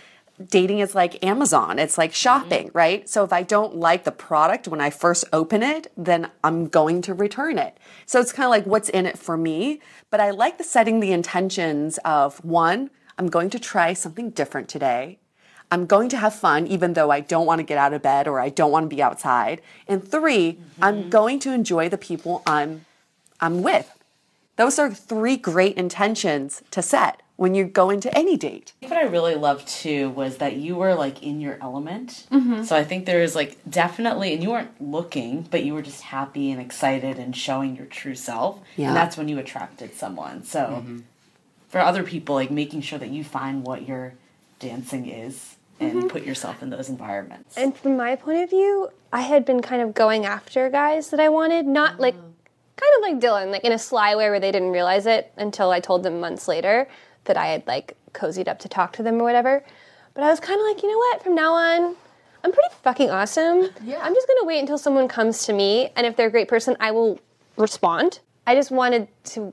dating 0.45 0.79
is 0.79 0.93
like 0.93 1.23
Amazon. 1.25 1.79
It's 1.79 1.97
like 1.97 2.13
shopping, 2.13 2.67
mm-hmm. 2.67 2.77
right? 2.77 3.09
So 3.09 3.23
if 3.23 3.33
I 3.33 3.43
don't 3.43 3.77
like 3.77 4.03
the 4.03 4.11
product 4.11 4.67
when 4.67 4.81
I 4.81 4.89
first 4.89 5.25
open 5.33 5.63
it, 5.63 5.91
then 5.97 6.29
I'm 6.43 6.67
going 6.67 7.01
to 7.03 7.13
return 7.13 7.57
it. 7.57 7.77
So 8.05 8.19
it's 8.19 8.31
kind 8.31 8.45
of 8.45 8.51
like 8.51 8.65
what's 8.65 8.89
in 8.89 9.05
it 9.05 9.17
for 9.17 9.37
me. 9.37 9.81
But 10.09 10.19
I 10.19 10.31
like 10.31 10.57
the 10.57 10.63
setting 10.63 10.99
the 10.99 11.11
intentions 11.11 11.97
of 12.05 12.43
one, 12.45 12.91
I'm 13.17 13.27
going 13.27 13.49
to 13.51 13.59
try 13.59 13.93
something 13.93 14.29
different 14.29 14.69
today. 14.69 15.19
I'm 15.71 15.85
going 15.85 16.07
to 16.09 16.17
have 16.17 16.33
fun 16.33 16.65
even 16.67 16.93
though 16.93 17.09
I 17.09 17.19
don't 17.19 17.45
want 17.45 17.59
to 17.59 17.63
get 17.63 17.77
out 17.77 17.93
of 17.93 18.01
bed 18.01 18.27
or 18.27 18.39
I 18.39 18.49
don't 18.49 18.71
want 18.71 18.89
to 18.89 18.95
be 18.95 19.01
outside. 19.01 19.61
And 19.87 20.07
3 20.07 20.59
I'm 20.81 20.95
mm-hmm. 20.95 21.09
going 21.09 21.39
to 21.39 21.51
enjoy 21.51 21.89
the 21.89 21.97
people 21.97 22.41
I'm 22.45 22.85
I'm 23.39 23.61
with. 23.61 23.91
Those 24.57 24.77
are 24.77 24.93
three 24.93 25.37
great 25.37 25.77
intentions 25.77 26.61
to 26.71 26.81
set 26.81 27.21
when 27.37 27.53
you 27.53 27.63
go 27.63 27.91
into 27.91 28.15
any 28.17 28.35
date. 28.35 28.73
What 28.81 28.93
I 28.93 29.03
really 29.03 29.35
loved 29.35 29.67
too 29.67 30.09
was 30.09 30.37
that 30.37 30.55
you 30.55 30.75
were 30.75 30.95
like 30.95 31.23
in 31.23 31.39
your 31.39 31.57
element. 31.61 32.25
Mm-hmm. 32.31 32.63
So 32.63 32.75
I 32.75 32.83
think 32.83 33.05
there 33.05 33.21
is 33.21 33.35
like 33.35 33.57
definitely, 33.69 34.33
and 34.33 34.43
you 34.43 34.49
weren't 34.49 34.81
looking, 34.81 35.43
but 35.43 35.63
you 35.63 35.73
were 35.73 35.83
just 35.83 36.01
happy 36.01 36.51
and 36.51 36.59
excited 36.59 37.19
and 37.19 37.35
showing 37.35 37.75
your 37.75 37.85
true 37.85 38.15
self. 38.15 38.59
Yeah. 38.75 38.87
And 38.87 38.97
that's 38.97 39.15
when 39.15 39.29
you 39.29 39.37
attracted 39.37 39.93
someone. 39.93 40.43
So 40.43 40.59
mm-hmm. 40.59 40.99
for 41.69 41.79
other 41.79 42.03
people, 42.03 42.35
like 42.35 42.51
making 42.51 42.81
sure 42.81 42.99
that 42.99 43.09
you 43.09 43.23
find 43.23 43.63
what 43.63 43.87
your 43.87 44.15
dancing 44.59 45.07
is 45.07 45.57
and 45.79 45.93
mm-hmm. 45.93 46.07
put 46.07 46.23
yourself 46.23 46.63
in 46.63 46.71
those 46.71 46.89
environments. 46.89 47.55
And 47.55 47.77
from 47.77 47.95
my 47.95 48.15
point 48.15 48.39
of 48.39 48.49
view, 48.49 48.89
I 49.13 49.21
had 49.21 49.45
been 49.45 49.61
kind 49.61 49.83
of 49.83 49.93
going 49.93 50.25
after 50.25 50.69
guys 50.71 51.11
that 51.11 51.19
I 51.19 51.29
wanted, 51.29 51.67
not 51.67 51.99
like 51.99 52.15
kind 52.77 52.91
of 52.97 53.01
like 53.01 53.19
Dylan, 53.19 53.51
like 53.51 53.65
in 53.65 53.73
a 53.73 53.79
sly 53.79 54.15
way 54.15 54.29
where 54.29 54.39
they 54.39 54.51
didn't 54.51 54.71
realize 54.71 55.05
it 55.05 55.33
until 55.35 55.71
I 55.71 55.79
told 55.79 56.03
them 56.03 56.19
months 56.19 56.47
later 56.47 56.87
that 57.25 57.35
I 57.35 57.47
had 57.47 57.67
like 57.67 57.97
cozied 58.13 58.47
up 58.47 58.59
to 58.59 58.69
talk 58.69 58.93
to 58.93 59.03
them 59.03 59.15
or 59.15 59.23
whatever. 59.23 59.63
But 60.13 60.23
I 60.23 60.29
was 60.29 60.39
kind 60.39 60.59
of 60.59 60.65
like, 60.65 60.81
you 60.81 60.89
know 60.89 60.97
what? 60.97 61.23
From 61.23 61.35
now 61.35 61.53
on, 61.53 61.95
I'm 62.43 62.51
pretty 62.51 62.69
fucking 62.81 63.09
awesome. 63.09 63.69
Yeah. 63.83 63.99
I'm 64.01 64.13
just 64.13 64.27
gonna 64.27 64.45
wait 64.45 64.59
until 64.59 64.77
someone 64.77 65.07
comes 65.07 65.45
to 65.45 65.53
me, 65.53 65.89
and 65.95 66.07
if 66.07 66.15
they're 66.15 66.27
a 66.27 66.31
great 66.31 66.47
person, 66.47 66.77
I 66.79 66.91
will 66.91 67.19
respond. 67.57 68.19
I 68.45 68.55
just 68.55 68.71
wanted 68.71 69.07
to 69.25 69.51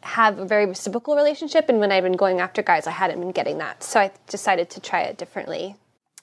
have 0.00 0.38
a 0.38 0.44
very 0.44 0.66
reciprocal 0.66 1.14
relationship, 1.14 1.68
and 1.68 1.78
when 1.78 1.92
I've 1.92 2.02
been 2.02 2.16
going 2.16 2.40
after 2.40 2.62
guys, 2.62 2.86
I 2.86 2.90
hadn't 2.90 3.20
been 3.20 3.30
getting 3.30 3.58
that. 3.58 3.84
So 3.84 4.00
I 4.00 4.10
decided 4.28 4.68
to 4.70 4.80
try 4.80 5.02
it 5.02 5.16
differently. 5.16 5.76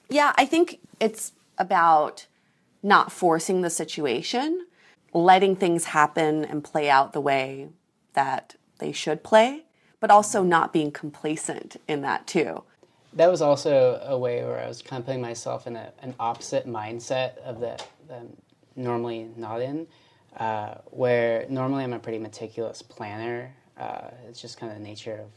Yeah, 0.10 0.34
I 0.36 0.46
think 0.46 0.80
it's 1.00 1.32
about 1.58 2.26
not 2.84 3.12
forcing 3.12 3.62
the 3.62 3.70
situation, 3.70 4.66
letting 5.14 5.56
things 5.56 5.86
happen 5.86 6.46
and 6.46 6.64
play 6.64 6.90
out 6.90 7.14
the 7.14 7.22
way 7.22 7.70
that 8.14 8.56
they 8.80 8.92
should 8.92 9.24
play, 9.24 9.64
but 10.00 10.10
also 10.12 10.44
not 10.44 10.72
being 10.72 10.92
complacent 10.92 11.78
in 11.88 12.02
that 12.02 12.28
too. 12.28 12.64
that 13.14 13.30
was 13.30 13.42
also 13.42 14.00
a 14.06 14.18
way 14.18 14.44
where 14.44 14.60
I 14.60 14.68
was 14.68 14.82
kind 14.82 15.00
of 15.00 15.06
putting 15.06 15.22
myself 15.22 15.66
in 15.68 15.76
a, 15.76 15.92
an 16.02 16.14
opposite 16.20 16.68
mindset 16.68 17.38
of 17.40 17.60
that 17.62 17.88
I'm 18.12 18.38
normally 18.76 19.30
not 19.36 19.62
in, 19.62 19.88
uh, 20.38 20.76
where 20.86 21.46
normally 21.50 21.84
I'm 21.84 21.94
a 21.94 22.00
pretty 22.00 22.20
meticulous 22.20 22.82
planner. 22.82 23.54
Uh, 23.78 24.10
it's 24.28 24.42
just 24.42 24.60
kind 24.60 24.72
of 24.72 24.78
the 24.78 24.84
nature 24.84 25.16
of 25.16 25.32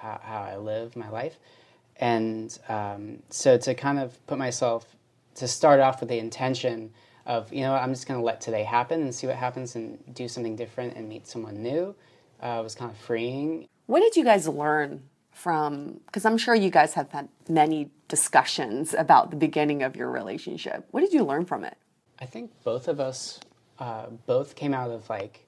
how, 0.00 0.20
how 0.22 0.40
I 0.42 0.56
live 0.56 0.96
my 0.96 1.08
life. 1.10 1.38
And 1.96 2.56
um, 2.68 3.22
so 3.28 3.58
to 3.58 3.74
kind 3.74 3.98
of 3.98 4.24
put 4.26 4.38
myself, 4.38 4.86
to 5.34 5.48
start 5.48 5.80
off 5.80 6.00
with 6.00 6.08
the 6.08 6.18
intention 6.18 6.92
of, 7.28 7.52
you 7.52 7.60
know, 7.60 7.74
I'm 7.74 7.92
just 7.92 8.08
going 8.08 8.18
to 8.18 8.24
let 8.24 8.40
today 8.40 8.64
happen 8.64 9.02
and 9.02 9.14
see 9.14 9.26
what 9.28 9.36
happens 9.36 9.76
and 9.76 10.02
do 10.12 10.26
something 10.26 10.56
different 10.56 10.96
and 10.96 11.08
meet 11.08 11.28
someone 11.28 11.62
new 11.62 11.94
uh, 12.40 12.60
was 12.62 12.74
kind 12.74 12.90
of 12.90 12.96
freeing. 12.96 13.68
What 13.86 14.00
did 14.00 14.16
you 14.16 14.24
guys 14.24 14.48
learn 14.48 15.02
from? 15.30 16.00
Because 16.06 16.24
I'm 16.24 16.38
sure 16.38 16.54
you 16.54 16.70
guys 16.70 16.94
have 16.94 17.12
had 17.12 17.28
many 17.48 17.90
discussions 18.08 18.94
about 18.94 19.30
the 19.30 19.36
beginning 19.36 19.82
of 19.82 19.94
your 19.94 20.10
relationship. 20.10 20.86
What 20.90 21.00
did 21.02 21.12
you 21.12 21.22
learn 21.22 21.44
from 21.44 21.64
it? 21.64 21.76
I 22.18 22.24
think 22.24 22.50
both 22.64 22.88
of 22.88 22.98
us 22.98 23.38
uh, 23.78 24.06
both 24.26 24.56
came 24.56 24.74
out 24.74 24.90
of 24.90 25.08
like 25.08 25.46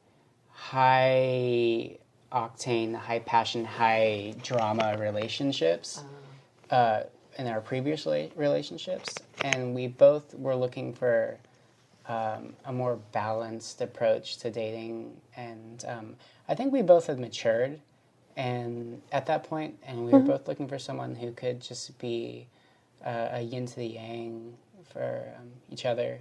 high 0.51 1.99
octane, 2.31 2.95
high 2.95 3.19
passion, 3.21 3.65
high 3.65 4.35
drama 4.43 4.97
relationships 4.99 6.05
uh, 6.71 7.05
in 7.39 7.47
our 7.47 7.61
previous 7.61 8.07
relationships, 8.37 9.15
and 9.43 9.75
we 9.75 9.89
both 9.89 10.35
were 10.35 10.55
looking 10.55 10.93
for 10.93 11.39
um, 12.11 12.55
a 12.65 12.73
more 12.73 12.97
balanced 13.13 13.81
approach 13.81 14.39
to 14.39 14.51
dating, 14.51 15.17
and 15.37 15.85
um, 15.87 16.17
I 16.49 16.57
think 16.57 16.73
we 16.73 16.83
both 16.83 17.07
had 17.07 17.21
matured, 17.21 17.79
and 18.37 19.01
at 19.13 19.27
that 19.27 19.45
point, 19.45 19.77
and 19.87 20.05
we 20.07 20.13
were 20.13 20.19
both 20.19 20.49
looking 20.49 20.67
for 20.67 20.79
someone 20.79 21.15
who 21.15 21.31
could 21.31 21.61
just 21.61 21.97
be 21.99 22.49
uh, 23.07 23.29
a 23.33 23.41
yin 23.43 23.65
to 23.67 23.77
the 23.77 23.87
yang 23.87 24.55
for 24.93 25.23
um, 25.39 25.51
each 25.71 25.87
other. 25.87 26.19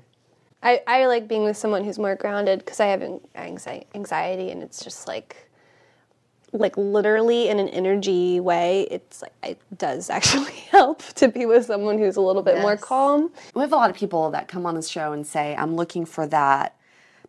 I, 0.61 0.81
I 0.85 1.05
like 1.07 1.27
being 1.27 1.43
with 1.43 1.57
someone 1.57 1.83
who's 1.83 1.97
more 1.97 2.15
grounded 2.15 2.59
because 2.59 2.79
I 2.79 2.87
have 2.87 3.01
an- 3.01 3.21
anxi- 3.35 3.85
anxiety 3.95 4.51
and 4.51 4.61
it's 4.61 4.83
just 4.83 5.07
like 5.07 5.48
like 6.51 6.75
literally 6.77 7.47
in 7.47 7.59
an 7.59 7.69
energy 7.69 8.39
way 8.39 8.87
it's 8.91 9.21
like 9.21 9.33
it 9.43 9.77
does 9.77 10.09
actually 10.09 10.53
help 10.71 11.03
to 11.13 11.27
be 11.27 11.45
with 11.45 11.65
someone 11.65 11.97
who's 11.97 12.15
a 12.15 12.21
little 12.21 12.43
bit 12.43 12.59
more 12.59 12.77
calm 12.77 13.31
We 13.53 13.61
have 13.61 13.73
a 13.73 13.75
lot 13.75 13.89
of 13.89 13.95
people 13.95 14.31
that 14.31 14.47
come 14.47 14.65
on 14.65 14.75
the 14.75 14.81
show 14.81 15.11
and 15.13 15.25
say, 15.25 15.55
I'm 15.55 15.75
looking 15.75 16.05
for 16.05 16.27
that 16.27 16.75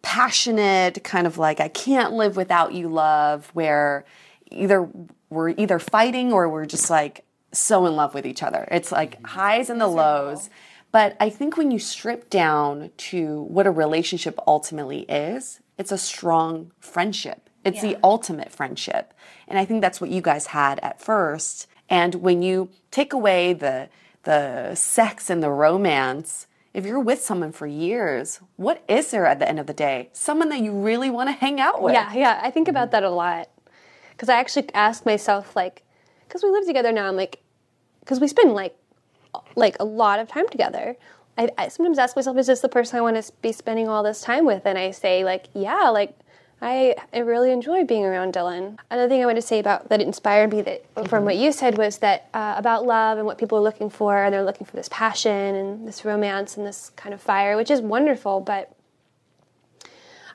passionate, 0.02 1.02
kind 1.04 1.26
of 1.26 1.38
like, 1.38 1.60
I 1.60 1.68
can't 1.68 2.12
live 2.12 2.36
without 2.36 2.72
you 2.72 2.88
love, 2.88 3.50
where 3.52 4.04
either 4.50 4.88
we're 5.28 5.50
either 5.50 5.78
fighting 5.78 6.32
or 6.32 6.48
we're 6.48 6.66
just 6.66 6.90
like 6.90 7.24
so 7.52 7.86
in 7.86 7.96
love 7.96 8.14
with 8.14 8.26
each 8.26 8.42
other. 8.42 8.66
It's 8.70 8.92
like 8.92 9.16
mm-hmm. 9.16 9.26
highs 9.26 9.70
and 9.70 9.80
the 9.80 9.86
lows. 9.86 10.50
But 10.92 11.16
I 11.20 11.30
think 11.30 11.56
when 11.56 11.70
you 11.70 11.78
strip 11.78 12.30
down 12.30 12.90
to 12.96 13.42
what 13.42 13.66
a 13.66 13.70
relationship 13.70 14.38
ultimately 14.46 15.02
is, 15.02 15.60
it's 15.78 15.92
a 15.92 15.98
strong 15.98 16.72
friendship. 16.80 17.49
It's 17.64 17.82
the 17.82 17.96
ultimate 18.02 18.50
friendship. 18.50 19.12
And 19.48 19.58
I 19.58 19.64
think 19.64 19.80
that's 19.80 20.00
what 20.00 20.10
you 20.10 20.20
guys 20.22 20.46
had 20.46 20.78
at 20.80 21.00
first. 21.00 21.66
And 21.88 22.16
when 22.16 22.42
you 22.42 22.70
take 22.90 23.12
away 23.12 23.52
the 23.52 23.88
the 24.22 24.74
sex 24.74 25.30
and 25.30 25.42
the 25.42 25.50
romance, 25.50 26.46
if 26.74 26.84
you're 26.86 27.00
with 27.00 27.22
someone 27.22 27.52
for 27.52 27.66
years, 27.66 28.40
what 28.56 28.82
is 28.86 29.10
there 29.10 29.26
at 29.26 29.38
the 29.38 29.48
end 29.48 29.58
of 29.58 29.66
the 29.66 29.72
day? 29.72 30.08
Someone 30.12 30.50
that 30.50 30.60
you 30.60 30.72
really 30.72 31.10
want 31.10 31.28
to 31.28 31.32
hang 31.32 31.58
out 31.60 31.82
with. 31.82 31.94
yeah 31.94 32.12
yeah 32.14 32.40
i 32.42 32.50
think 32.50 32.68
about 32.68 32.90
that 32.92 33.02
a 33.02 33.10
lot 33.10 33.48
because 34.12 34.28
i 34.28 34.38
actually 34.38 34.72
ask 34.74 35.04
myself 35.06 35.56
like 35.56 35.82
because 36.28 36.42
we 36.42 36.50
live 36.50 36.66
together 36.66 36.92
now 36.92 37.08
i'm 37.08 37.16
like 37.16 37.40
because 38.00 38.20
we 38.20 38.28
spend 38.28 38.52
like 38.54 38.76
like 39.56 39.76
a 39.80 39.84
lot 39.84 40.18
of 40.20 40.28
time 40.28 40.48
together 40.48 40.96
I, 41.38 41.48
I 41.56 41.68
sometimes 41.68 41.98
ask 41.98 42.14
myself 42.16 42.36
is 42.36 42.46
this 42.46 42.60
the 42.60 42.68
person 42.68 42.98
i 42.98 43.00
want 43.00 43.22
to 43.22 43.32
be 43.42 43.52
spending 43.52 43.88
all 43.88 44.02
this 44.02 44.20
time 44.20 44.44
with 44.44 44.66
and 44.66 44.76
i 44.78 44.90
say 44.90 45.24
like 45.24 45.46
yeah 45.54 45.88
like 45.88 46.16
I, 46.62 46.94
I 47.12 47.20
really 47.20 47.52
enjoy 47.52 47.84
being 47.84 48.04
around 48.04 48.34
Dylan. 48.34 48.78
Another 48.90 49.08
thing 49.08 49.22
I 49.22 49.26
wanted 49.26 49.40
to 49.40 49.46
say 49.46 49.60
about 49.60 49.88
that 49.88 50.02
inspired 50.02 50.52
me 50.52 50.60
that 50.62 51.08
from 51.08 51.24
what 51.24 51.36
you 51.36 51.52
said 51.52 51.78
was 51.78 51.98
that 51.98 52.28
uh, 52.34 52.54
about 52.56 52.84
love 52.84 53.16
and 53.16 53.26
what 53.26 53.38
people 53.38 53.56
are 53.56 53.62
looking 53.62 53.88
for, 53.88 54.24
and 54.24 54.32
they're 54.32 54.44
looking 54.44 54.66
for 54.66 54.76
this 54.76 54.88
passion 54.90 55.54
and 55.54 55.88
this 55.88 56.04
romance 56.04 56.58
and 56.58 56.66
this 56.66 56.90
kind 56.96 57.14
of 57.14 57.20
fire, 57.20 57.56
which 57.56 57.70
is 57.70 57.80
wonderful. 57.80 58.40
But 58.40 58.76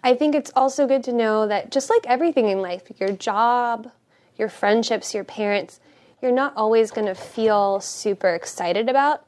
I 0.03 0.15
think 0.15 0.33
it's 0.33 0.51
also 0.55 0.88
good 0.88 1.03
to 1.03 1.13
know 1.13 1.47
that 1.47 1.71
just 1.71 1.89
like 1.89 2.05
everything 2.07 2.49
in 2.49 2.59
life, 2.59 2.83
your 2.99 3.11
job, 3.11 3.91
your 4.38 4.49
friendships, 4.49 5.13
your 5.13 5.23
parents, 5.23 5.79
you're 6.21 6.31
not 6.31 6.53
always 6.55 6.89
going 6.89 7.07
to 7.07 7.15
feel 7.15 7.79
super 7.79 8.29
excited 8.29 8.89
about 8.89 9.25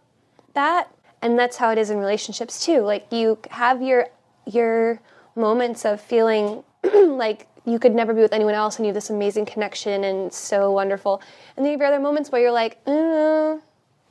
that. 0.54 0.92
And 1.22 1.38
that's 1.38 1.58
how 1.58 1.72
it 1.72 1.78
is 1.78 1.90
in 1.90 1.98
relationships 1.98 2.66
too. 2.66 2.82
Like 2.82 3.12
you 3.12 3.38
have 3.52 3.82
your 3.82 4.08
your 4.46 5.00
moments 5.36 5.86
of 5.86 6.02
feeling 6.02 6.64
like 6.94 7.48
you 7.66 7.80
could 7.80 7.94
never 7.94 8.14
be 8.14 8.22
with 8.22 8.34
anyone 8.34 8.54
else 8.54 8.78
and 8.78 8.86
you 8.86 8.90
have 8.90 8.96
this 8.96 9.10
amazing 9.10 9.46
connection 9.46 10.04
and 10.06 10.32
so 10.32 10.72
wonderful. 10.72 11.22
And 11.56 11.66
then 11.66 11.74
you 11.74 11.80
have 11.80 11.94
other 11.94 12.02
moments 12.02 12.32
where 12.32 12.42
you're 12.42 12.52
like, 12.52 12.80
uh, 12.88 13.58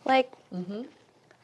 like 0.04 0.30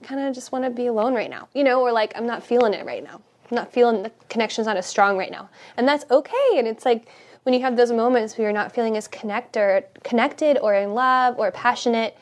I 0.01 0.05
kind 0.07 0.21
of 0.21 0.35
just 0.35 0.53
want 0.53 0.65
to 0.65 0.71
be 0.71 0.87
alone 0.87 1.15
right 1.15 1.31
now, 1.31 1.49
you 1.55 1.65
know, 1.65 1.81
or 1.81 1.93
like 1.93 2.13
I'm 2.17 2.27
not 2.27 2.43
feeling 2.43 2.75
it 2.75 2.85
right 2.85 3.03
now. 3.03 3.21
I'm 3.51 3.57
not 3.57 3.73
feeling 3.73 4.03
the 4.03 4.13
connection's 4.29 4.67
not 4.67 4.77
as 4.77 4.87
strong 4.87 5.19
right 5.19 5.31
now, 5.31 5.49
and 5.77 5.87
that's 5.87 6.05
okay. 6.11 6.53
And 6.57 6.67
it's 6.67 6.85
like 6.85 7.09
when 7.43 7.55
you 7.55 7.61
have 7.61 7.77
those 7.77 7.93
moments 7.93 8.37
where 8.37 8.47
you're 8.47 8.53
not 8.53 8.75
feeling 8.75 8.97
as 8.97 9.09
connected, 9.09 9.85
connected, 10.05 10.59
or 10.59 10.75
in 10.75 10.95
love, 10.95 11.39
or 11.39 11.51
passionate. 11.51 12.17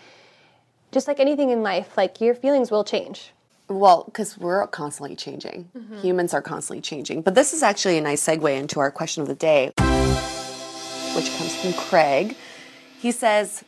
Just 0.93 1.07
like 1.07 1.21
anything 1.21 1.51
in 1.51 1.63
life, 1.63 1.97
like 1.97 2.21
your 2.21 2.35
feelings 2.35 2.71
will 2.73 2.83
change. 2.83 3.31
Well, 3.70 4.02
because 4.04 4.37
we're 4.37 4.66
constantly 4.66 5.14
changing. 5.14 5.70
Mm-hmm. 5.76 6.00
Humans 6.00 6.35
are 6.35 6.42
constantly 6.42 6.83
changing. 6.83 7.22
But 7.22 7.37
this 7.37 7.54
is 7.54 7.62
actually 7.62 7.98
a 7.98 8.00
nice 8.00 8.26
segue 8.26 8.59
into 8.59 8.80
our 8.80 8.90
question 8.90 9.22
of 9.22 9.28
the 9.28 9.37
day, 9.37 9.66
which 11.14 11.30
comes 11.38 11.54
from 11.54 11.72
Craig. 11.74 12.35
He 12.98 13.12
says, 13.12 13.62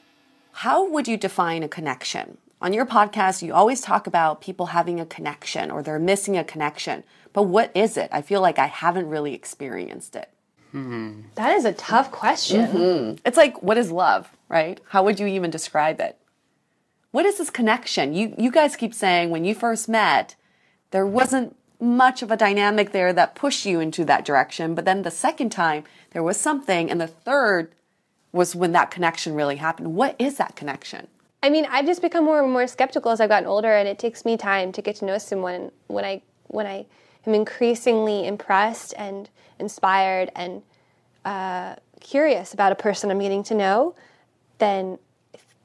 How 0.51 0.89
would 0.89 1.07
you 1.07 1.17
define 1.17 1.63
a 1.63 1.69
connection? 1.69 2.39
On 2.61 2.73
your 2.73 2.85
podcast, 2.85 3.43
you 3.43 3.55
always 3.55 3.81
talk 3.81 4.09
about 4.09 4.41
people 4.41 4.67
having 4.67 4.99
a 4.99 5.07
connection 5.07 5.71
or 5.71 5.85
they're 5.85 6.01
missing 6.01 6.37
a 6.37 6.43
connection. 6.43 7.05
But 7.33 7.45
what 7.45 7.71
is 7.73 7.97
it? 7.97 8.09
I 8.11 8.23
feel 8.23 8.41
like 8.41 8.59
I 8.59 8.67
haven't 8.67 9.09
really 9.09 9.35
experienced 9.35 10.17
it. 10.17 10.31
Hmm. 10.73 11.23
That 11.37 11.53
is 11.57 11.65
a 11.65 11.73
tough 11.75 12.11
question. 12.11 12.67
Mm-hmm. 12.67 13.15
It's 13.25 13.37
like, 13.37 13.63
what 13.63 13.79
is 13.79 13.93
love, 13.93 14.29
right? 14.49 14.81
How 14.89 15.05
would 15.05 15.21
you 15.21 15.29
even 15.29 15.51
describe 15.51 16.01
it? 16.01 16.19
What 17.13 17.27
is 17.27 17.39
this 17.39 17.51
connection? 17.51 18.15
You 18.15 18.35
you 18.37 18.51
guys 18.51 18.75
keep 18.75 18.93
saying 18.93 19.31
when 19.31 19.45
you 19.45 19.55
first 19.55 19.89
met, 19.89 20.35
there 20.91 21.07
wasn't 21.07 21.55
much 21.79 22.23
of 22.23 22.31
a 22.31 22.37
dynamic 22.37 22.93
there 22.93 23.13
that 23.13 23.35
pushed 23.35 23.67
you 23.67 23.81
into 23.81 24.05
that 24.07 24.25
direction, 24.25 24.75
but 24.75 24.85
then 24.85 25.03
the 25.03 25.11
second 25.11 25.51
time 25.51 25.85
there 26.11 26.23
was 26.23 26.39
something, 26.39 26.91
and 26.91 27.01
the 27.01 27.07
third 27.07 27.75
was 28.33 28.57
when 28.57 28.73
that 28.73 28.91
connection 28.91 29.35
really 29.35 29.57
happened. 29.57 29.95
What 29.95 30.17
is 30.19 30.39
that 30.39 30.57
connection? 30.57 31.07
I 31.43 31.51
mean, 31.51 31.67
I've 31.69 31.87
just 31.87 32.01
become 32.01 32.25
more 32.25 32.43
and 32.43 32.53
more 32.53 32.67
skeptical 32.67 33.11
as 33.11 33.21
I've 33.21 33.29
gotten 33.29 33.49
older, 33.49 33.75
and 33.75 33.87
it 33.87 33.99
takes 33.99 34.25
me 34.25 34.37
time 34.37 34.73
to 34.73 34.81
get 34.81 34.97
to 34.97 35.05
know 35.05 35.19
someone. 35.19 35.71
When 35.89 36.05
I 36.05 36.23
when 36.49 36.67
I 36.67 36.87
am 37.27 37.35
increasingly 37.35 38.27
impressed 38.27 38.95
and 38.97 39.29
inspired 39.59 40.31
and 40.35 40.63
uh, 41.27 41.77
curious 42.01 42.55
about 42.55 42.73
a 42.73 42.75
person 42.75 43.11
I'm 43.11 43.19
getting 43.19 43.43
to 43.45 43.55
know, 43.55 43.95
then 44.59 44.99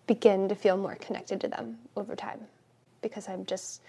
begin 0.07 0.49
to 0.49 0.55
feel 0.55 0.77
more 0.77 0.95
connected 0.95 1.41
to 1.41 1.47
them 1.47 1.77
over 1.95 2.15
time 2.15 2.39
because 3.01 3.27
I'm 3.27 3.45
just 3.45 3.81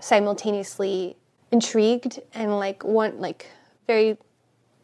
simultaneously 0.00 1.16
intrigued 1.52 2.20
and 2.34 2.58
like 2.58 2.82
want 2.82 3.20
like 3.20 3.46
very 3.86 4.16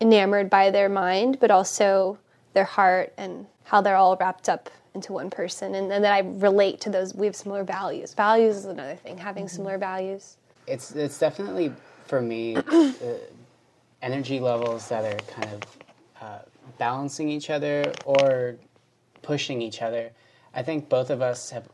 enamored 0.00 0.48
by 0.48 0.70
their 0.70 0.88
mind, 0.88 1.38
but 1.40 1.50
also 1.50 2.18
their 2.52 2.64
heart 2.64 3.12
and 3.16 3.46
how 3.64 3.80
they're 3.80 3.96
all 3.96 4.16
wrapped 4.16 4.48
up 4.48 4.70
into 4.94 5.12
one 5.12 5.30
person 5.30 5.74
and, 5.74 5.92
and 5.92 6.04
that 6.04 6.12
I 6.12 6.20
relate 6.20 6.80
to 6.82 6.90
those 6.90 7.14
we 7.14 7.26
have 7.26 7.36
similar 7.36 7.64
values. 7.64 8.14
Values 8.14 8.56
is 8.56 8.64
another 8.66 8.96
thing, 8.96 9.18
having 9.18 9.44
mm-hmm. 9.44 9.56
similar 9.56 9.78
values. 9.78 10.36
It's 10.66 10.92
it's 10.92 11.18
definitely 11.18 11.72
for 12.06 12.20
me 12.20 12.56
uh, 12.56 12.92
energy 14.02 14.40
levels 14.40 14.88
that 14.88 15.04
are 15.04 15.18
kind 15.32 15.52
of 15.54 15.62
uh, 16.20 16.38
balancing 16.78 17.28
each 17.28 17.50
other 17.50 17.92
or 18.04 18.56
pushing 19.22 19.62
each 19.62 19.82
other. 19.82 20.10
I 20.58 20.62
think 20.62 20.88
both 20.88 21.10
of 21.10 21.22
us 21.22 21.50
have 21.50 21.68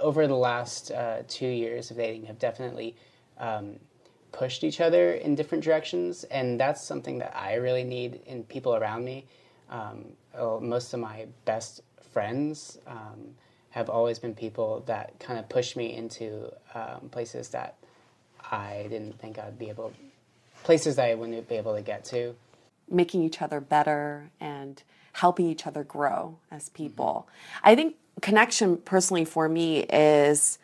over 0.00 0.26
the 0.26 0.34
last 0.34 0.90
uh, 0.90 1.22
two 1.28 1.46
years 1.46 1.92
of 1.92 1.96
dating 1.96 2.26
have 2.26 2.40
definitely 2.40 2.96
um, 3.38 3.76
pushed 4.32 4.64
each 4.64 4.80
other 4.80 5.12
in 5.12 5.36
different 5.36 5.62
directions, 5.62 6.24
and 6.24 6.58
that's 6.58 6.82
something 6.82 7.18
that 7.18 7.36
I 7.36 7.54
really 7.54 7.84
need 7.84 8.20
in 8.26 8.42
people 8.42 8.74
around 8.74 9.04
me. 9.04 9.26
Um, 9.70 10.06
most 10.60 10.92
of 10.92 10.98
my 10.98 11.26
best 11.44 11.82
friends 12.10 12.78
um, 12.88 13.36
have 13.70 13.88
always 13.88 14.18
been 14.18 14.34
people 14.34 14.82
that 14.86 15.16
kind 15.20 15.38
of 15.38 15.48
push 15.48 15.76
me 15.76 15.94
into 15.94 16.52
um, 16.74 17.10
places 17.12 17.50
that 17.50 17.76
I 18.50 18.88
didn't 18.90 19.20
think 19.20 19.38
I'd 19.38 19.56
be 19.56 19.68
able, 19.68 19.92
places 20.64 20.96
that 20.96 21.04
I 21.04 21.14
wouldn't 21.14 21.48
be 21.48 21.54
able 21.54 21.76
to 21.76 21.82
get 21.82 22.04
to. 22.06 22.34
Making 22.88 23.22
each 23.22 23.40
other 23.40 23.60
better 23.60 24.32
and 24.40 24.82
helping 25.20 25.46
each 25.46 25.66
other 25.66 25.84
grow 25.84 26.36
as 26.50 26.68
people. 26.70 27.28
Mm-hmm. 27.28 27.68
I 27.68 27.74
think 27.74 27.96
connection 28.22 28.78
personally 28.78 29.24
for 29.24 29.48
me 29.48 29.80
is 29.84 30.58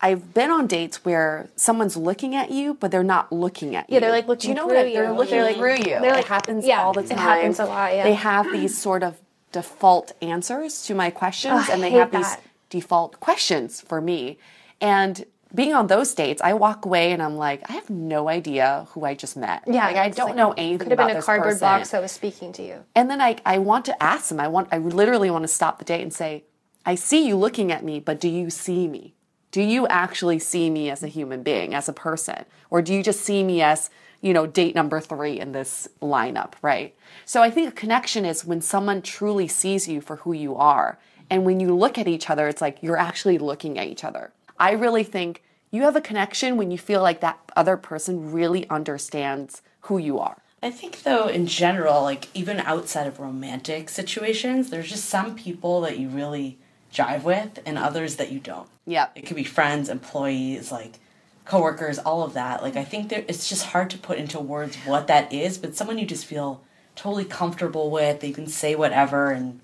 I've 0.00 0.34
been 0.34 0.50
on 0.50 0.66
dates 0.66 1.04
where 1.04 1.48
someone's 1.56 1.96
looking 1.96 2.34
at 2.34 2.50
you, 2.50 2.74
but 2.74 2.90
they're 2.90 3.04
not 3.04 3.30
looking 3.30 3.76
at 3.76 3.88
you. 3.88 3.94
Yeah, 3.94 4.00
they're 4.00 4.10
like 4.10 4.26
looking 4.26 4.50
you 4.50 4.56
know 4.56 4.66
through 4.66 4.76
what? 4.76 4.88
you. 4.88 4.94
They're 4.94 5.12
looking 5.12 5.34
they're 5.36 5.44
like, 5.44 5.56
through 5.56 5.76
you. 5.76 6.00
They're 6.00 6.12
like, 6.12 6.24
it 6.24 6.28
happens 6.28 6.66
yeah, 6.66 6.82
all 6.82 6.92
the 6.92 7.02
time. 7.02 7.12
It 7.12 7.20
happens 7.20 7.60
a 7.60 7.66
lot. 7.66 7.94
Yeah. 7.94 8.04
They 8.04 8.14
have 8.14 8.50
these 8.50 8.76
sort 8.76 9.02
of 9.02 9.20
default 9.52 10.12
answers 10.22 10.82
to 10.86 10.94
my 10.94 11.10
questions, 11.10 11.66
oh, 11.68 11.72
and 11.72 11.82
they 11.82 11.90
have 11.90 12.10
that. 12.12 12.18
these 12.18 12.48
default 12.70 13.20
questions 13.20 13.80
for 13.80 14.00
me. 14.00 14.38
And 14.80 15.24
being 15.54 15.74
on 15.74 15.86
those 15.86 16.14
dates, 16.14 16.40
I 16.42 16.54
walk 16.54 16.84
away 16.84 17.12
and 17.12 17.22
I'm 17.22 17.36
like, 17.36 17.68
I 17.68 17.74
have 17.74 17.90
no 17.90 18.28
idea 18.28 18.86
who 18.90 19.04
I 19.04 19.14
just 19.14 19.36
met. 19.36 19.62
Yeah, 19.66 19.86
like 19.86 19.96
I 19.96 20.08
don't 20.08 20.28
like, 20.28 20.36
know 20.36 20.52
anything 20.52 20.74
It 20.74 20.78
could 20.80 20.98
have 20.98 21.08
been 21.08 21.16
a 21.16 21.22
cardboard 21.22 21.52
person. 21.52 21.66
box 21.66 21.90
that 21.90 22.00
was 22.00 22.12
speaking 22.12 22.52
to 22.54 22.62
you. 22.62 22.84
And 22.94 23.10
then 23.10 23.20
I, 23.20 23.36
I 23.44 23.58
want 23.58 23.84
to 23.86 24.02
ask 24.02 24.28
them. 24.28 24.40
I 24.40 24.48
want, 24.48 24.68
I 24.72 24.78
literally 24.78 25.30
want 25.30 25.42
to 25.42 25.48
stop 25.48 25.78
the 25.78 25.84
date 25.84 26.02
and 26.02 26.12
say, 26.12 26.44
I 26.86 26.94
see 26.94 27.26
you 27.26 27.36
looking 27.36 27.70
at 27.70 27.84
me, 27.84 28.00
but 28.00 28.18
do 28.18 28.28
you 28.28 28.50
see 28.50 28.88
me? 28.88 29.14
Do 29.50 29.60
you 29.60 29.86
actually 29.88 30.38
see 30.38 30.70
me 30.70 30.90
as 30.90 31.02
a 31.02 31.08
human 31.08 31.42
being, 31.42 31.74
as 31.74 31.88
a 31.88 31.92
person? 31.92 32.46
Or 32.70 32.80
do 32.80 32.94
you 32.94 33.02
just 33.02 33.20
see 33.20 33.44
me 33.44 33.60
as, 33.60 33.90
you 34.22 34.32
know, 34.32 34.46
date 34.46 34.74
number 34.74 34.98
three 34.98 35.38
in 35.38 35.52
this 35.52 35.86
lineup, 36.00 36.54
right? 36.62 36.96
So 37.26 37.42
I 37.42 37.50
think 37.50 37.68
a 37.68 37.72
connection 37.72 38.24
is 38.24 38.44
when 38.44 38.62
someone 38.62 39.02
truly 39.02 39.46
sees 39.46 39.86
you 39.86 40.00
for 40.00 40.16
who 40.16 40.32
you 40.32 40.56
are. 40.56 40.98
And 41.28 41.44
when 41.44 41.60
you 41.60 41.74
look 41.74 41.98
at 41.98 42.08
each 42.08 42.30
other, 42.30 42.48
it's 42.48 42.62
like 42.62 42.78
you're 42.80 42.96
actually 42.96 43.38
looking 43.38 43.78
at 43.78 43.88
each 43.88 44.04
other. 44.04 44.32
I 44.58 44.72
really 44.72 45.04
think 45.04 45.42
you 45.70 45.82
have 45.82 45.96
a 45.96 46.00
connection 46.00 46.56
when 46.56 46.70
you 46.70 46.78
feel 46.78 47.02
like 47.02 47.20
that 47.20 47.38
other 47.56 47.76
person 47.76 48.32
really 48.32 48.68
understands 48.68 49.62
who 49.82 49.98
you 49.98 50.18
are. 50.18 50.38
I 50.62 50.70
think, 50.70 51.02
though, 51.02 51.26
in 51.26 51.46
general, 51.46 52.02
like 52.02 52.28
even 52.34 52.60
outside 52.60 53.06
of 53.06 53.18
romantic 53.18 53.88
situations, 53.88 54.70
there's 54.70 54.88
just 54.88 55.06
some 55.06 55.34
people 55.34 55.80
that 55.80 55.98
you 55.98 56.08
really 56.08 56.58
jive 56.92 57.24
with 57.24 57.58
and 57.66 57.78
others 57.78 58.16
that 58.16 58.30
you 58.30 58.38
don't. 58.38 58.68
Yeah. 58.86 59.08
It 59.16 59.26
could 59.26 59.36
be 59.36 59.44
friends, 59.44 59.88
employees, 59.88 60.70
like 60.70 60.98
coworkers, 61.44 61.98
all 61.98 62.22
of 62.22 62.34
that. 62.34 62.62
Like 62.62 62.76
I 62.76 62.84
think 62.84 63.08
there 63.08 63.24
it's 63.26 63.48
just 63.48 63.66
hard 63.66 63.90
to 63.90 63.98
put 63.98 64.18
into 64.18 64.38
words 64.38 64.76
what 64.84 65.06
that 65.08 65.32
is, 65.32 65.58
but 65.58 65.74
someone 65.74 65.98
you 65.98 66.06
just 66.06 66.26
feel 66.26 66.62
totally 66.94 67.24
comfortable 67.24 67.90
with, 67.90 68.22
you 68.22 68.34
can 68.34 68.46
say 68.46 68.74
whatever 68.74 69.30
and 69.30 69.60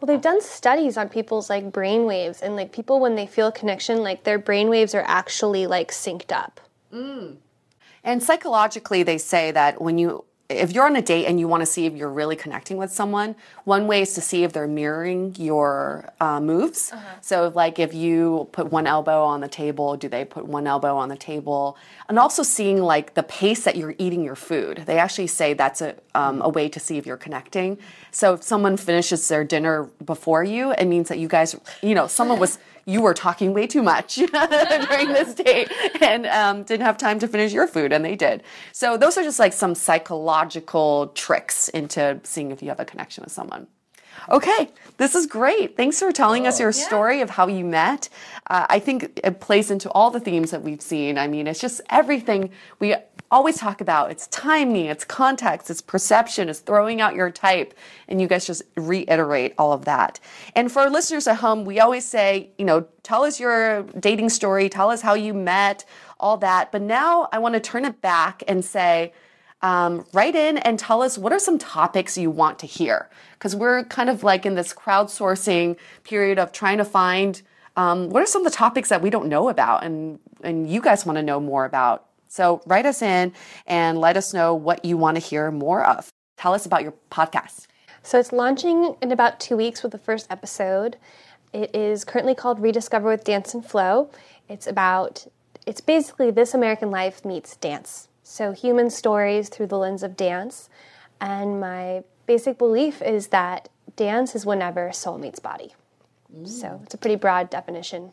well, 0.00 0.06
they've 0.06 0.20
done 0.20 0.40
studies 0.40 0.96
on 0.96 1.08
people's 1.08 1.48
like 1.48 1.72
brain 1.72 2.04
waves 2.04 2.42
and 2.42 2.56
like 2.56 2.72
people 2.72 3.00
when 3.00 3.14
they 3.14 3.26
feel 3.26 3.50
connection, 3.52 4.02
like 4.02 4.24
their 4.24 4.38
brain 4.38 4.68
waves 4.68 4.94
are 4.94 5.04
actually 5.06 5.66
like 5.66 5.90
synced 5.90 6.32
up. 6.32 6.60
Mm. 6.92 7.36
And 8.02 8.22
psychologically, 8.22 9.02
they 9.02 9.18
say 9.18 9.50
that 9.52 9.80
when 9.80 9.96
you 9.98 10.24
if 10.50 10.72
you're 10.72 10.84
on 10.84 10.94
a 10.94 11.02
date 11.02 11.24
and 11.24 11.40
you 11.40 11.48
want 11.48 11.62
to 11.62 11.66
see 11.66 11.86
if 11.86 11.94
you're 11.94 12.10
really 12.10 12.36
connecting 12.36 12.76
with 12.76 12.92
someone, 12.92 13.34
one 13.64 13.86
way 13.86 14.02
is 14.02 14.12
to 14.14 14.20
see 14.20 14.44
if 14.44 14.52
they're 14.52 14.68
mirroring 14.68 15.34
your 15.38 16.12
uh, 16.20 16.38
moves. 16.38 16.92
Uh-huh. 16.92 17.02
So, 17.22 17.52
like 17.54 17.78
if 17.78 17.94
you 17.94 18.48
put 18.52 18.70
one 18.70 18.86
elbow 18.86 19.24
on 19.24 19.40
the 19.40 19.48
table, 19.48 19.96
do 19.96 20.06
they 20.06 20.24
put 20.24 20.44
one 20.44 20.66
elbow 20.66 20.96
on 20.96 21.08
the 21.08 21.16
table? 21.16 21.78
And 22.10 22.18
also 22.18 22.42
seeing 22.42 22.82
like 22.82 23.14
the 23.14 23.22
pace 23.22 23.64
that 23.64 23.76
you're 23.76 23.94
eating 23.98 24.22
your 24.22 24.36
food. 24.36 24.82
They 24.84 24.98
actually 24.98 25.28
say 25.28 25.54
that's 25.54 25.80
a, 25.80 25.96
um, 26.14 26.42
a 26.42 26.50
way 26.50 26.68
to 26.68 26.78
see 26.78 26.98
if 26.98 27.06
you're 27.06 27.16
connecting. 27.16 27.78
So, 28.10 28.34
if 28.34 28.42
someone 28.42 28.76
finishes 28.76 29.26
their 29.28 29.44
dinner 29.44 29.84
before 30.04 30.44
you, 30.44 30.72
it 30.72 30.84
means 30.84 31.08
that 31.08 31.18
you 31.18 31.28
guys, 31.28 31.56
you 31.82 31.94
know, 31.94 32.06
someone 32.06 32.38
was 32.38 32.58
you 32.86 33.02
were 33.02 33.14
talking 33.14 33.52
way 33.54 33.66
too 33.66 33.82
much 33.82 34.14
during 34.16 35.08
this 35.08 35.34
date 35.34 35.70
and 36.00 36.26
um, 36.26 36.62
didn't 36.64 36.86
have 36.86 36.96
time 36.96 37.18
to 37.20 37.28
finish 37.28 37.52
your 37.52 37.66
food, 37.66 37.92
and 37.92 38.04
they 38.04 38.16
did. 38.16 38.42
So 38.72 38.96
those 38.96 39.16
are 39.18 39.22
just 39.22 39.38
like 39.38 39.52
some 39.52 39.74
psychological 39.74 41.08
tricks 41.08 41.68
into 41.68 42.20
seeing 42.24 42.50
if 42.50 42.62
you 42.62 42.68
have 42.68 42.80
a 42.80 42.84
connection 42.84 43.22
with 43.22 43.32
someone. 43.32 43.66
Okay, 44.28 44.70
this 44.96 45.14
is 45.14 45.26
great. 45.26 45.76
Thanks 45.76 45.98
for 45.98 46.10
telling 46.12 46.46
oh, 46.46 46.48
us 46.48 46.60
your 46.60 46.70
yeah. 46.70 46.86
story 46.86 47.20
of 47.20 47.30
how 47.30 47.46
you 47.46 47.64
met. 47.64 48.08
Uh, 48.48 48.66
I 48.68 48.78
think 48.78 49.20
it 49.22 49.40
plays 49.40 49.70
into 49.70 49.90
all 49.90 50.10
the 50.10 50.20
themes 50.20 50.50
that 50.50 50.62
we've 50.62 50.80
seen. 50.80 51.18
I 51.18 51.26
mean, 51.26 51.46
it's 51.46 51.60
just 51.60 51.80
everything 51.90 52.50
we 52.78 52.94
always 53.34 53.58
talk 53.58 53.80
about. 53.80 54.12
It's 54.12 54.28
timing, 54.28 54.86
it's 54.86 55.04
context, 55.04 55.68
it's 55.68 55.82
perception, 55.82 56.48
it's 56.48 56.60
throwing 56.60 57.00
out 57.00 57.16
your 57.16 57.30
type. 57.30 57.74
And 58.06 58.20
you 58.20 58.28
guys 58.28 58.46
just 58.46 58.62
reiterate 58.76 59.54
all 59.58 59.72
of 59.72 59.84
that. 59.86 60.20
And 60.54 60.70
for 60.70 60.82
our 60.82 60.90
listeners 60.90 61.26
at 61.26 61.38
home, 61.38 61.64
we 61.64 61.80
always 61.80 62.06
say, 62.06 62.50
you 62.58 62.64
know, 62.64 62.86
tell 63.02 63.24
us 63.24 63.40
your 63.40 63.82
dating 63.98 64.28
story, 64.28 64.68
tell 64.68 64.88
us 64.88 65.02
how 65.02 65.14
you 65.14 65.34
met, 65.34 65.84
all 66.20 66.36
that. 66.38 66.70
But 66.70 66.82
now 66.82 67.28
I 67.32 67.40
want 67.40 67.54
to 67.54 67.60
turn 67.60 67.84
it 67.84 68.00
back 68.00 68.44
and 68.46 68.64
say, 68.64 69.12
um, 69.62 70.06
write 70.12 70.36
in 70.36 70.58
and 70.58 70.78
tell 70.78 71.02
us 71.02 71.18
what 71.18 71.32
are 71.32 71.40
some 71.40 71.58
topics 71.58 72.16
you 72.16 72.30
want 72.30 72.60
to 72.60 72.66
hear. 72.66 73.10
Because 73.32 73.56
we're 73.56 73.82
kind 73.84 74.08
of 74.08 74.22
like 74.22 74.46
in 74.46 74.54
this 74.54 74.72
crowdsourcing 74.72 75.76
period 76.04 76.38
of 76.38 76.52
trying 76.52 76.78
to 76.78 76.84
find 76.84 77.42
um, 77.76 78.10
what 78.10 78.22
are 78.22 78.26
some 78.26 78.46
of 78.46 78.52
the 78.52 78.56
topics 78.56 78.90
that 78.90 79.02
we 79.02 79.10
don't 79.10 79.26
know 79.26 79.48
about 79.48 79.82
and, 79.82 80.20
and 80.44 80.70
you 80.70 80.80
guys 80.80 81.04
want 81.04 81.16
to 81.16 81.22
know 81.22 81.40
more 81.40 81.64
about. 81.64 82.06
So 82.34 82.60
write 82.66 82.84
us 82.84 83.00
in 83.00 83.32
and 83.64 84.00
let 84.00 84.16
us 84.16 84.34
know 84.34 84.56
what 84.56 84.84
you 84.84 84.96
want 84.96 85.16
to 85.16 85.20
hear 85.20 85.52
more 85.52 85.84
of. 85.84 86.12
Tell 86.36 86.52
us 86.52 86.66
about 86.66 86.82
your 86.82 86.92
podcast. 87.08 87.68
So 88.02 88.18
it's 88.18 88.32
launching 88.32 88.96
in 89.00 89.12
about 89.12 89.38
two 89.38 89.56
weeks 89.56 89.84
with 89.84 89.92
the 89.92 89.98
first 89.98 90.26
episode. 90.30 90.96
It 91.52 91.72
is 91.72 92.02
currently 92.04 92.34
called 92.34 92.58
Rediscover 92.58 93.08
with 93.08 93.22
Dance 93.22 93.54
and 93.54 93.64
Flow. 93.64 94.10
It's 94.48 94.66
about, 94.66 95.28
it's 95.64 95.80
basically 95.80 96.32
This 96.32 96.54
American 96.54 96.90
Life 96.90 97.24
meets 97.24 97.54
dance. 97.54 98.08
So, 98.24 98.50
human 98.50 98.90
stories 98.90 99.48
through 99.48 99.68
the 99.68 99.78
lens 99.78 100.02
of 100.02 100.16
dance. 100.16 100.68
And 101.20 101.60
my 101.60 102.02
basic 102.26 102.58
belief 102.58 103.00
is 103.00 103.28
that 103.28 103.68
dance 103.94 104.34
is 104.34 104.44
whenever 104.44 104.90
soul 104.92 105.18
meets 105.18 105.38
body. 105.38 105.72
Mm. 106.36 106.48
So, 106.48 106.80
it's 106.82 106.94
a 106.94 106.98
pretty 106.98 107.14
broad 107.14 107.48
definition. 107.48 108.12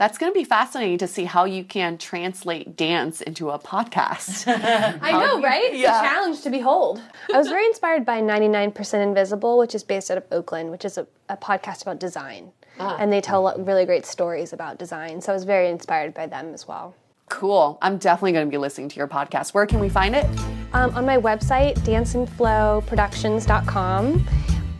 That's 0.00 0.16
going 0.16 0.32
to 0.32 0.34
be 0.34 0.44
fascinating 0.44 0.96
to 0.96 1.06
see 1.06 1.26
how 1.26 1.44
you 1.44 1.62
can 1.62 1.98
translate 1.98 2.74
dance 2.74 3.20
into 3.20 3.50
a 3.50 3.58
podcast. 3.58 4.46
I 5.02 5.12
know, 5.12 5.42
right? 5.42 5.64
It's 5.64 5.82
yeah. 5.82 6.00
a 6.00 6.02
challenge 6.02 6.40
to 6.40 6.48
behold. 6.48 7.02
I 7.30 7.36
was 7.36 7.48
very 7.48 7.66
inspired 7.66 8.06
by 8.06 8.22
99% 8.22 8.94
Invisible, 8.94 9.58
which 9.58 9.74
is 9.74 9.84
based 9.84 10.10
out 10.10 10.16
of 10.16 10.24
Oakland, 10.32 10.70
which 10.70 10.86
is 10.86 10.96
a, 10.96 11.06
a 11.28 11.36
podcast 11.36 11.82
about 11.82 12.00
design. 12.00 12.50
Ah. 12.78 12.96
And 12.98 13.12
they 13.12 13.20
tell 13.20 13.54
really 13.58 13.84
great 13.84 14.06
stories 14.06 14.54
about 14.54 14.78
design. 14.78 15.20
So 15.20 15.32
I 15.32 15.34
was 15.34 15.44
very 15.44 15.68
inspired 15.68 16.14
by 16.14 16.26
them 16.26 16.54
as 16.54 16.66
well. 16.66 16.94
Cool. 17.28 17.76
I'm 17.82 17.98
definitely 17.98 18.32
going 18.32 18.46
to 18.46 18.50
be 18.50 18.56
listening 18.56 18.88
to 18.88 18.96
your 18.96 19.06
podcast. 19.06 19.52
Where 19.52 19.66
can 19.66 19.80
we 19.80 19.90
find 19.90 20.16
it? 20.16 20.24
Um, 20.72 20.94
on 20.94 21.04
my 21.04 21.18
website, 21.18 21.74
danceandflowproductions.com, 21.80 24.26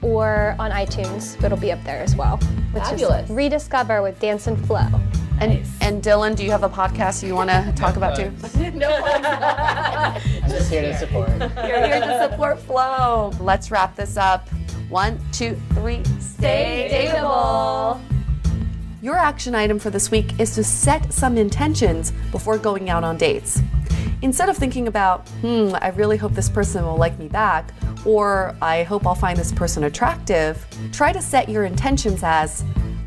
or 0.02 0.56
on 0.58 0.70
iTunes. 0.70 1.42
It'll 1.42 1.58
be 1.58 1.72
up 1.72 1.82
there 1.84 2.00
as 2.00 2.16
well. 2.16 2.38
Fabulous. 2.72 3.28
Rediscover 3.30 4.02
with 4.02 4.18
Dance 4.20 4.46
and 4.46 4.64
Flo. 4.66 4.86
And, 5.40 5.54
nice. 5.54 5.78
and 5.80 6.02
Dylan, 6.02 6.36
do 6.36 6.44
you 6.44 6.50
have 6.50 6.62
a 6.62 6.68
podcast 6.68 7.26
you 7.26 7.34
want 7.34 7.48
to 7.50 7.72
talk 7.74 7.96
about 7.96 8.16
too? 8.16 8.30
no. 8.74 8.90
I'm 8.90 10.50
just 10.50 10.70
here 10.70 10.82
to 10.82 10.96
support. 10.98 11.30
You're 11.66 11.86
here 11.86 12.00
to 12.00 12.28
support 12.30 12.58
Flow. 12.60 13.32
Let's 13.40 13.70
wrap 13.70 13.96
this 13.96 14.16
up. 14.16 14.48
One, 14.90 15.18
two, 15.32 15.58
three. 15.74 16.02
Stay 16.18 17.08
dateable. 17.10 18.00
Your 19.02 19.16
action 19.16 19.54
item 19.54 19.78
for 19.78 19.88
this 19.88 20.10
week 20.10 20.38
is 20.38 20.54
to 20.56 20.64
set 20.64 21.10
some 21.10 21.38
intentions 21.38 22.12
before 22.32 22.58
going 22.58 22.90
out 22.90 23.02
on 23.02 23.16
dates. 23.16 23.62
Instead 24.20 24.50
of 24.50 24.58
thinking 24.58 24.88
about, 24.88 25.26
hmm, 25.40 25.70
I 25.80 25.88
really 25.88 26.18
hope 26.18 26.32
this 26.34 26.50
person 26.50 26.84
will 26.84 26.98
like 26.98 27.18
me 27.18 27.28
back, 27.28 27.72
or 28.04 28.56
I 28.62 28.82
hope 28.82 29.06
I'll 29.06 29.14
find 29.14 29.38
this 29.38 29.52
person 29.52 29.84
attractive, 29.84 30.66
try 30.92 31.12
to 31.12 31.20
set 31.20 31.48
your 31.48 31.64
intentions 31.64 32.22
as 32.22 32.64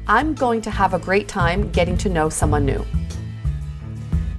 I'm 0.07 0.33
going 0.33 0.61
to 0.61 0.71
have 0.71 0.93
a 0.93 0.99
great 0.99 1.27
time 1.27 1.71
getting 1.71 1.97
to 1.99 2.09
know 2.09 2.29
someone 2.29 2.65
new. 2.65 2.85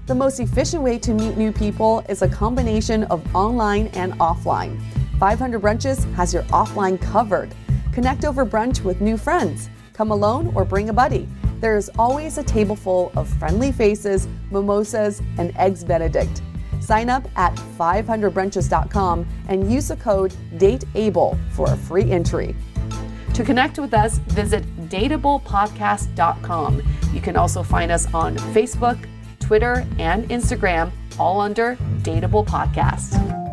The 0.07 0.15
most 0.15 0.39
efficient 0.39 0.83
way 0.83 0.99
to 0.99 1.15
meet 1.15 1.39
new 1.39 1.51
people 1.51 2.05
is 2.09 2.21
a 2.21 2.29
combination 2.29 3.05
of 3.05 3.35
online 3.35 3.87
and 3.95 4.13
offline. 4.15 4.79
500 5.19 5.63
Brunches 5.63 6.13
has 6.15 6.35
your 6.35 6.43
offline 6.45 7.01
covered. 7.01 7.55
Connect 7.93 8.25
over 8.25 8.45
brunch 8.45 8.85
with 8.85 9.01
new 9.01 9.17
friends. 9.17 9.71
Come 9.95 10.11
alone 10.11 10.53
or 10.55 10.65
bring 10.65 10.91
a 10.91 10.93
buddy. 10.93 11.27
There 11.61 11.79
is 11.79 11.91
always 11.99 12.37
a 12.37 12.43
table 12.43 12.77
full 12.77 13.13
of 13.17 13.29
friendly 13.39 13.73
faces, 13.73 14.29
mimosas, 14.51 15.23
and 15.39 15.57
eggs 15.57 15.83
Benedict. 15.85 16.43
Sign 16.81 17.11
up 17.11 17.27
at 17.37 17.55
500brunches.com 17.79 19.27
and 19.49 19.73
use 19.73 19.89
the 19.89 19.97
code 19.97 20.35
DATEABLE 20.57 21.39
for 21.53 21.73
a 21.73 21.77
free 21.77 22.11
entry. 22.11 22.55
To 23.35 23.43
connect 23.43 23.79
with 23.79 23.95
us, 23.95 24.19
visit 24.19 24.65
dateablepodcast.com. 24.89 26.83
You 27.13 27.21
can 27.21 27.37
also 27.37 27.63
find 27.63 27.91
us 27.91 28.13
on 28.15 28.37
Facebook, 28.37 29.09
Twitter, 29.41 29.85
and 29.99 30.29
Instagram, 30.29 30.93
all 31.19 31.41
under 31.41 31.77
Dateable 32.03 32.47
Podcast. 32.47 33.44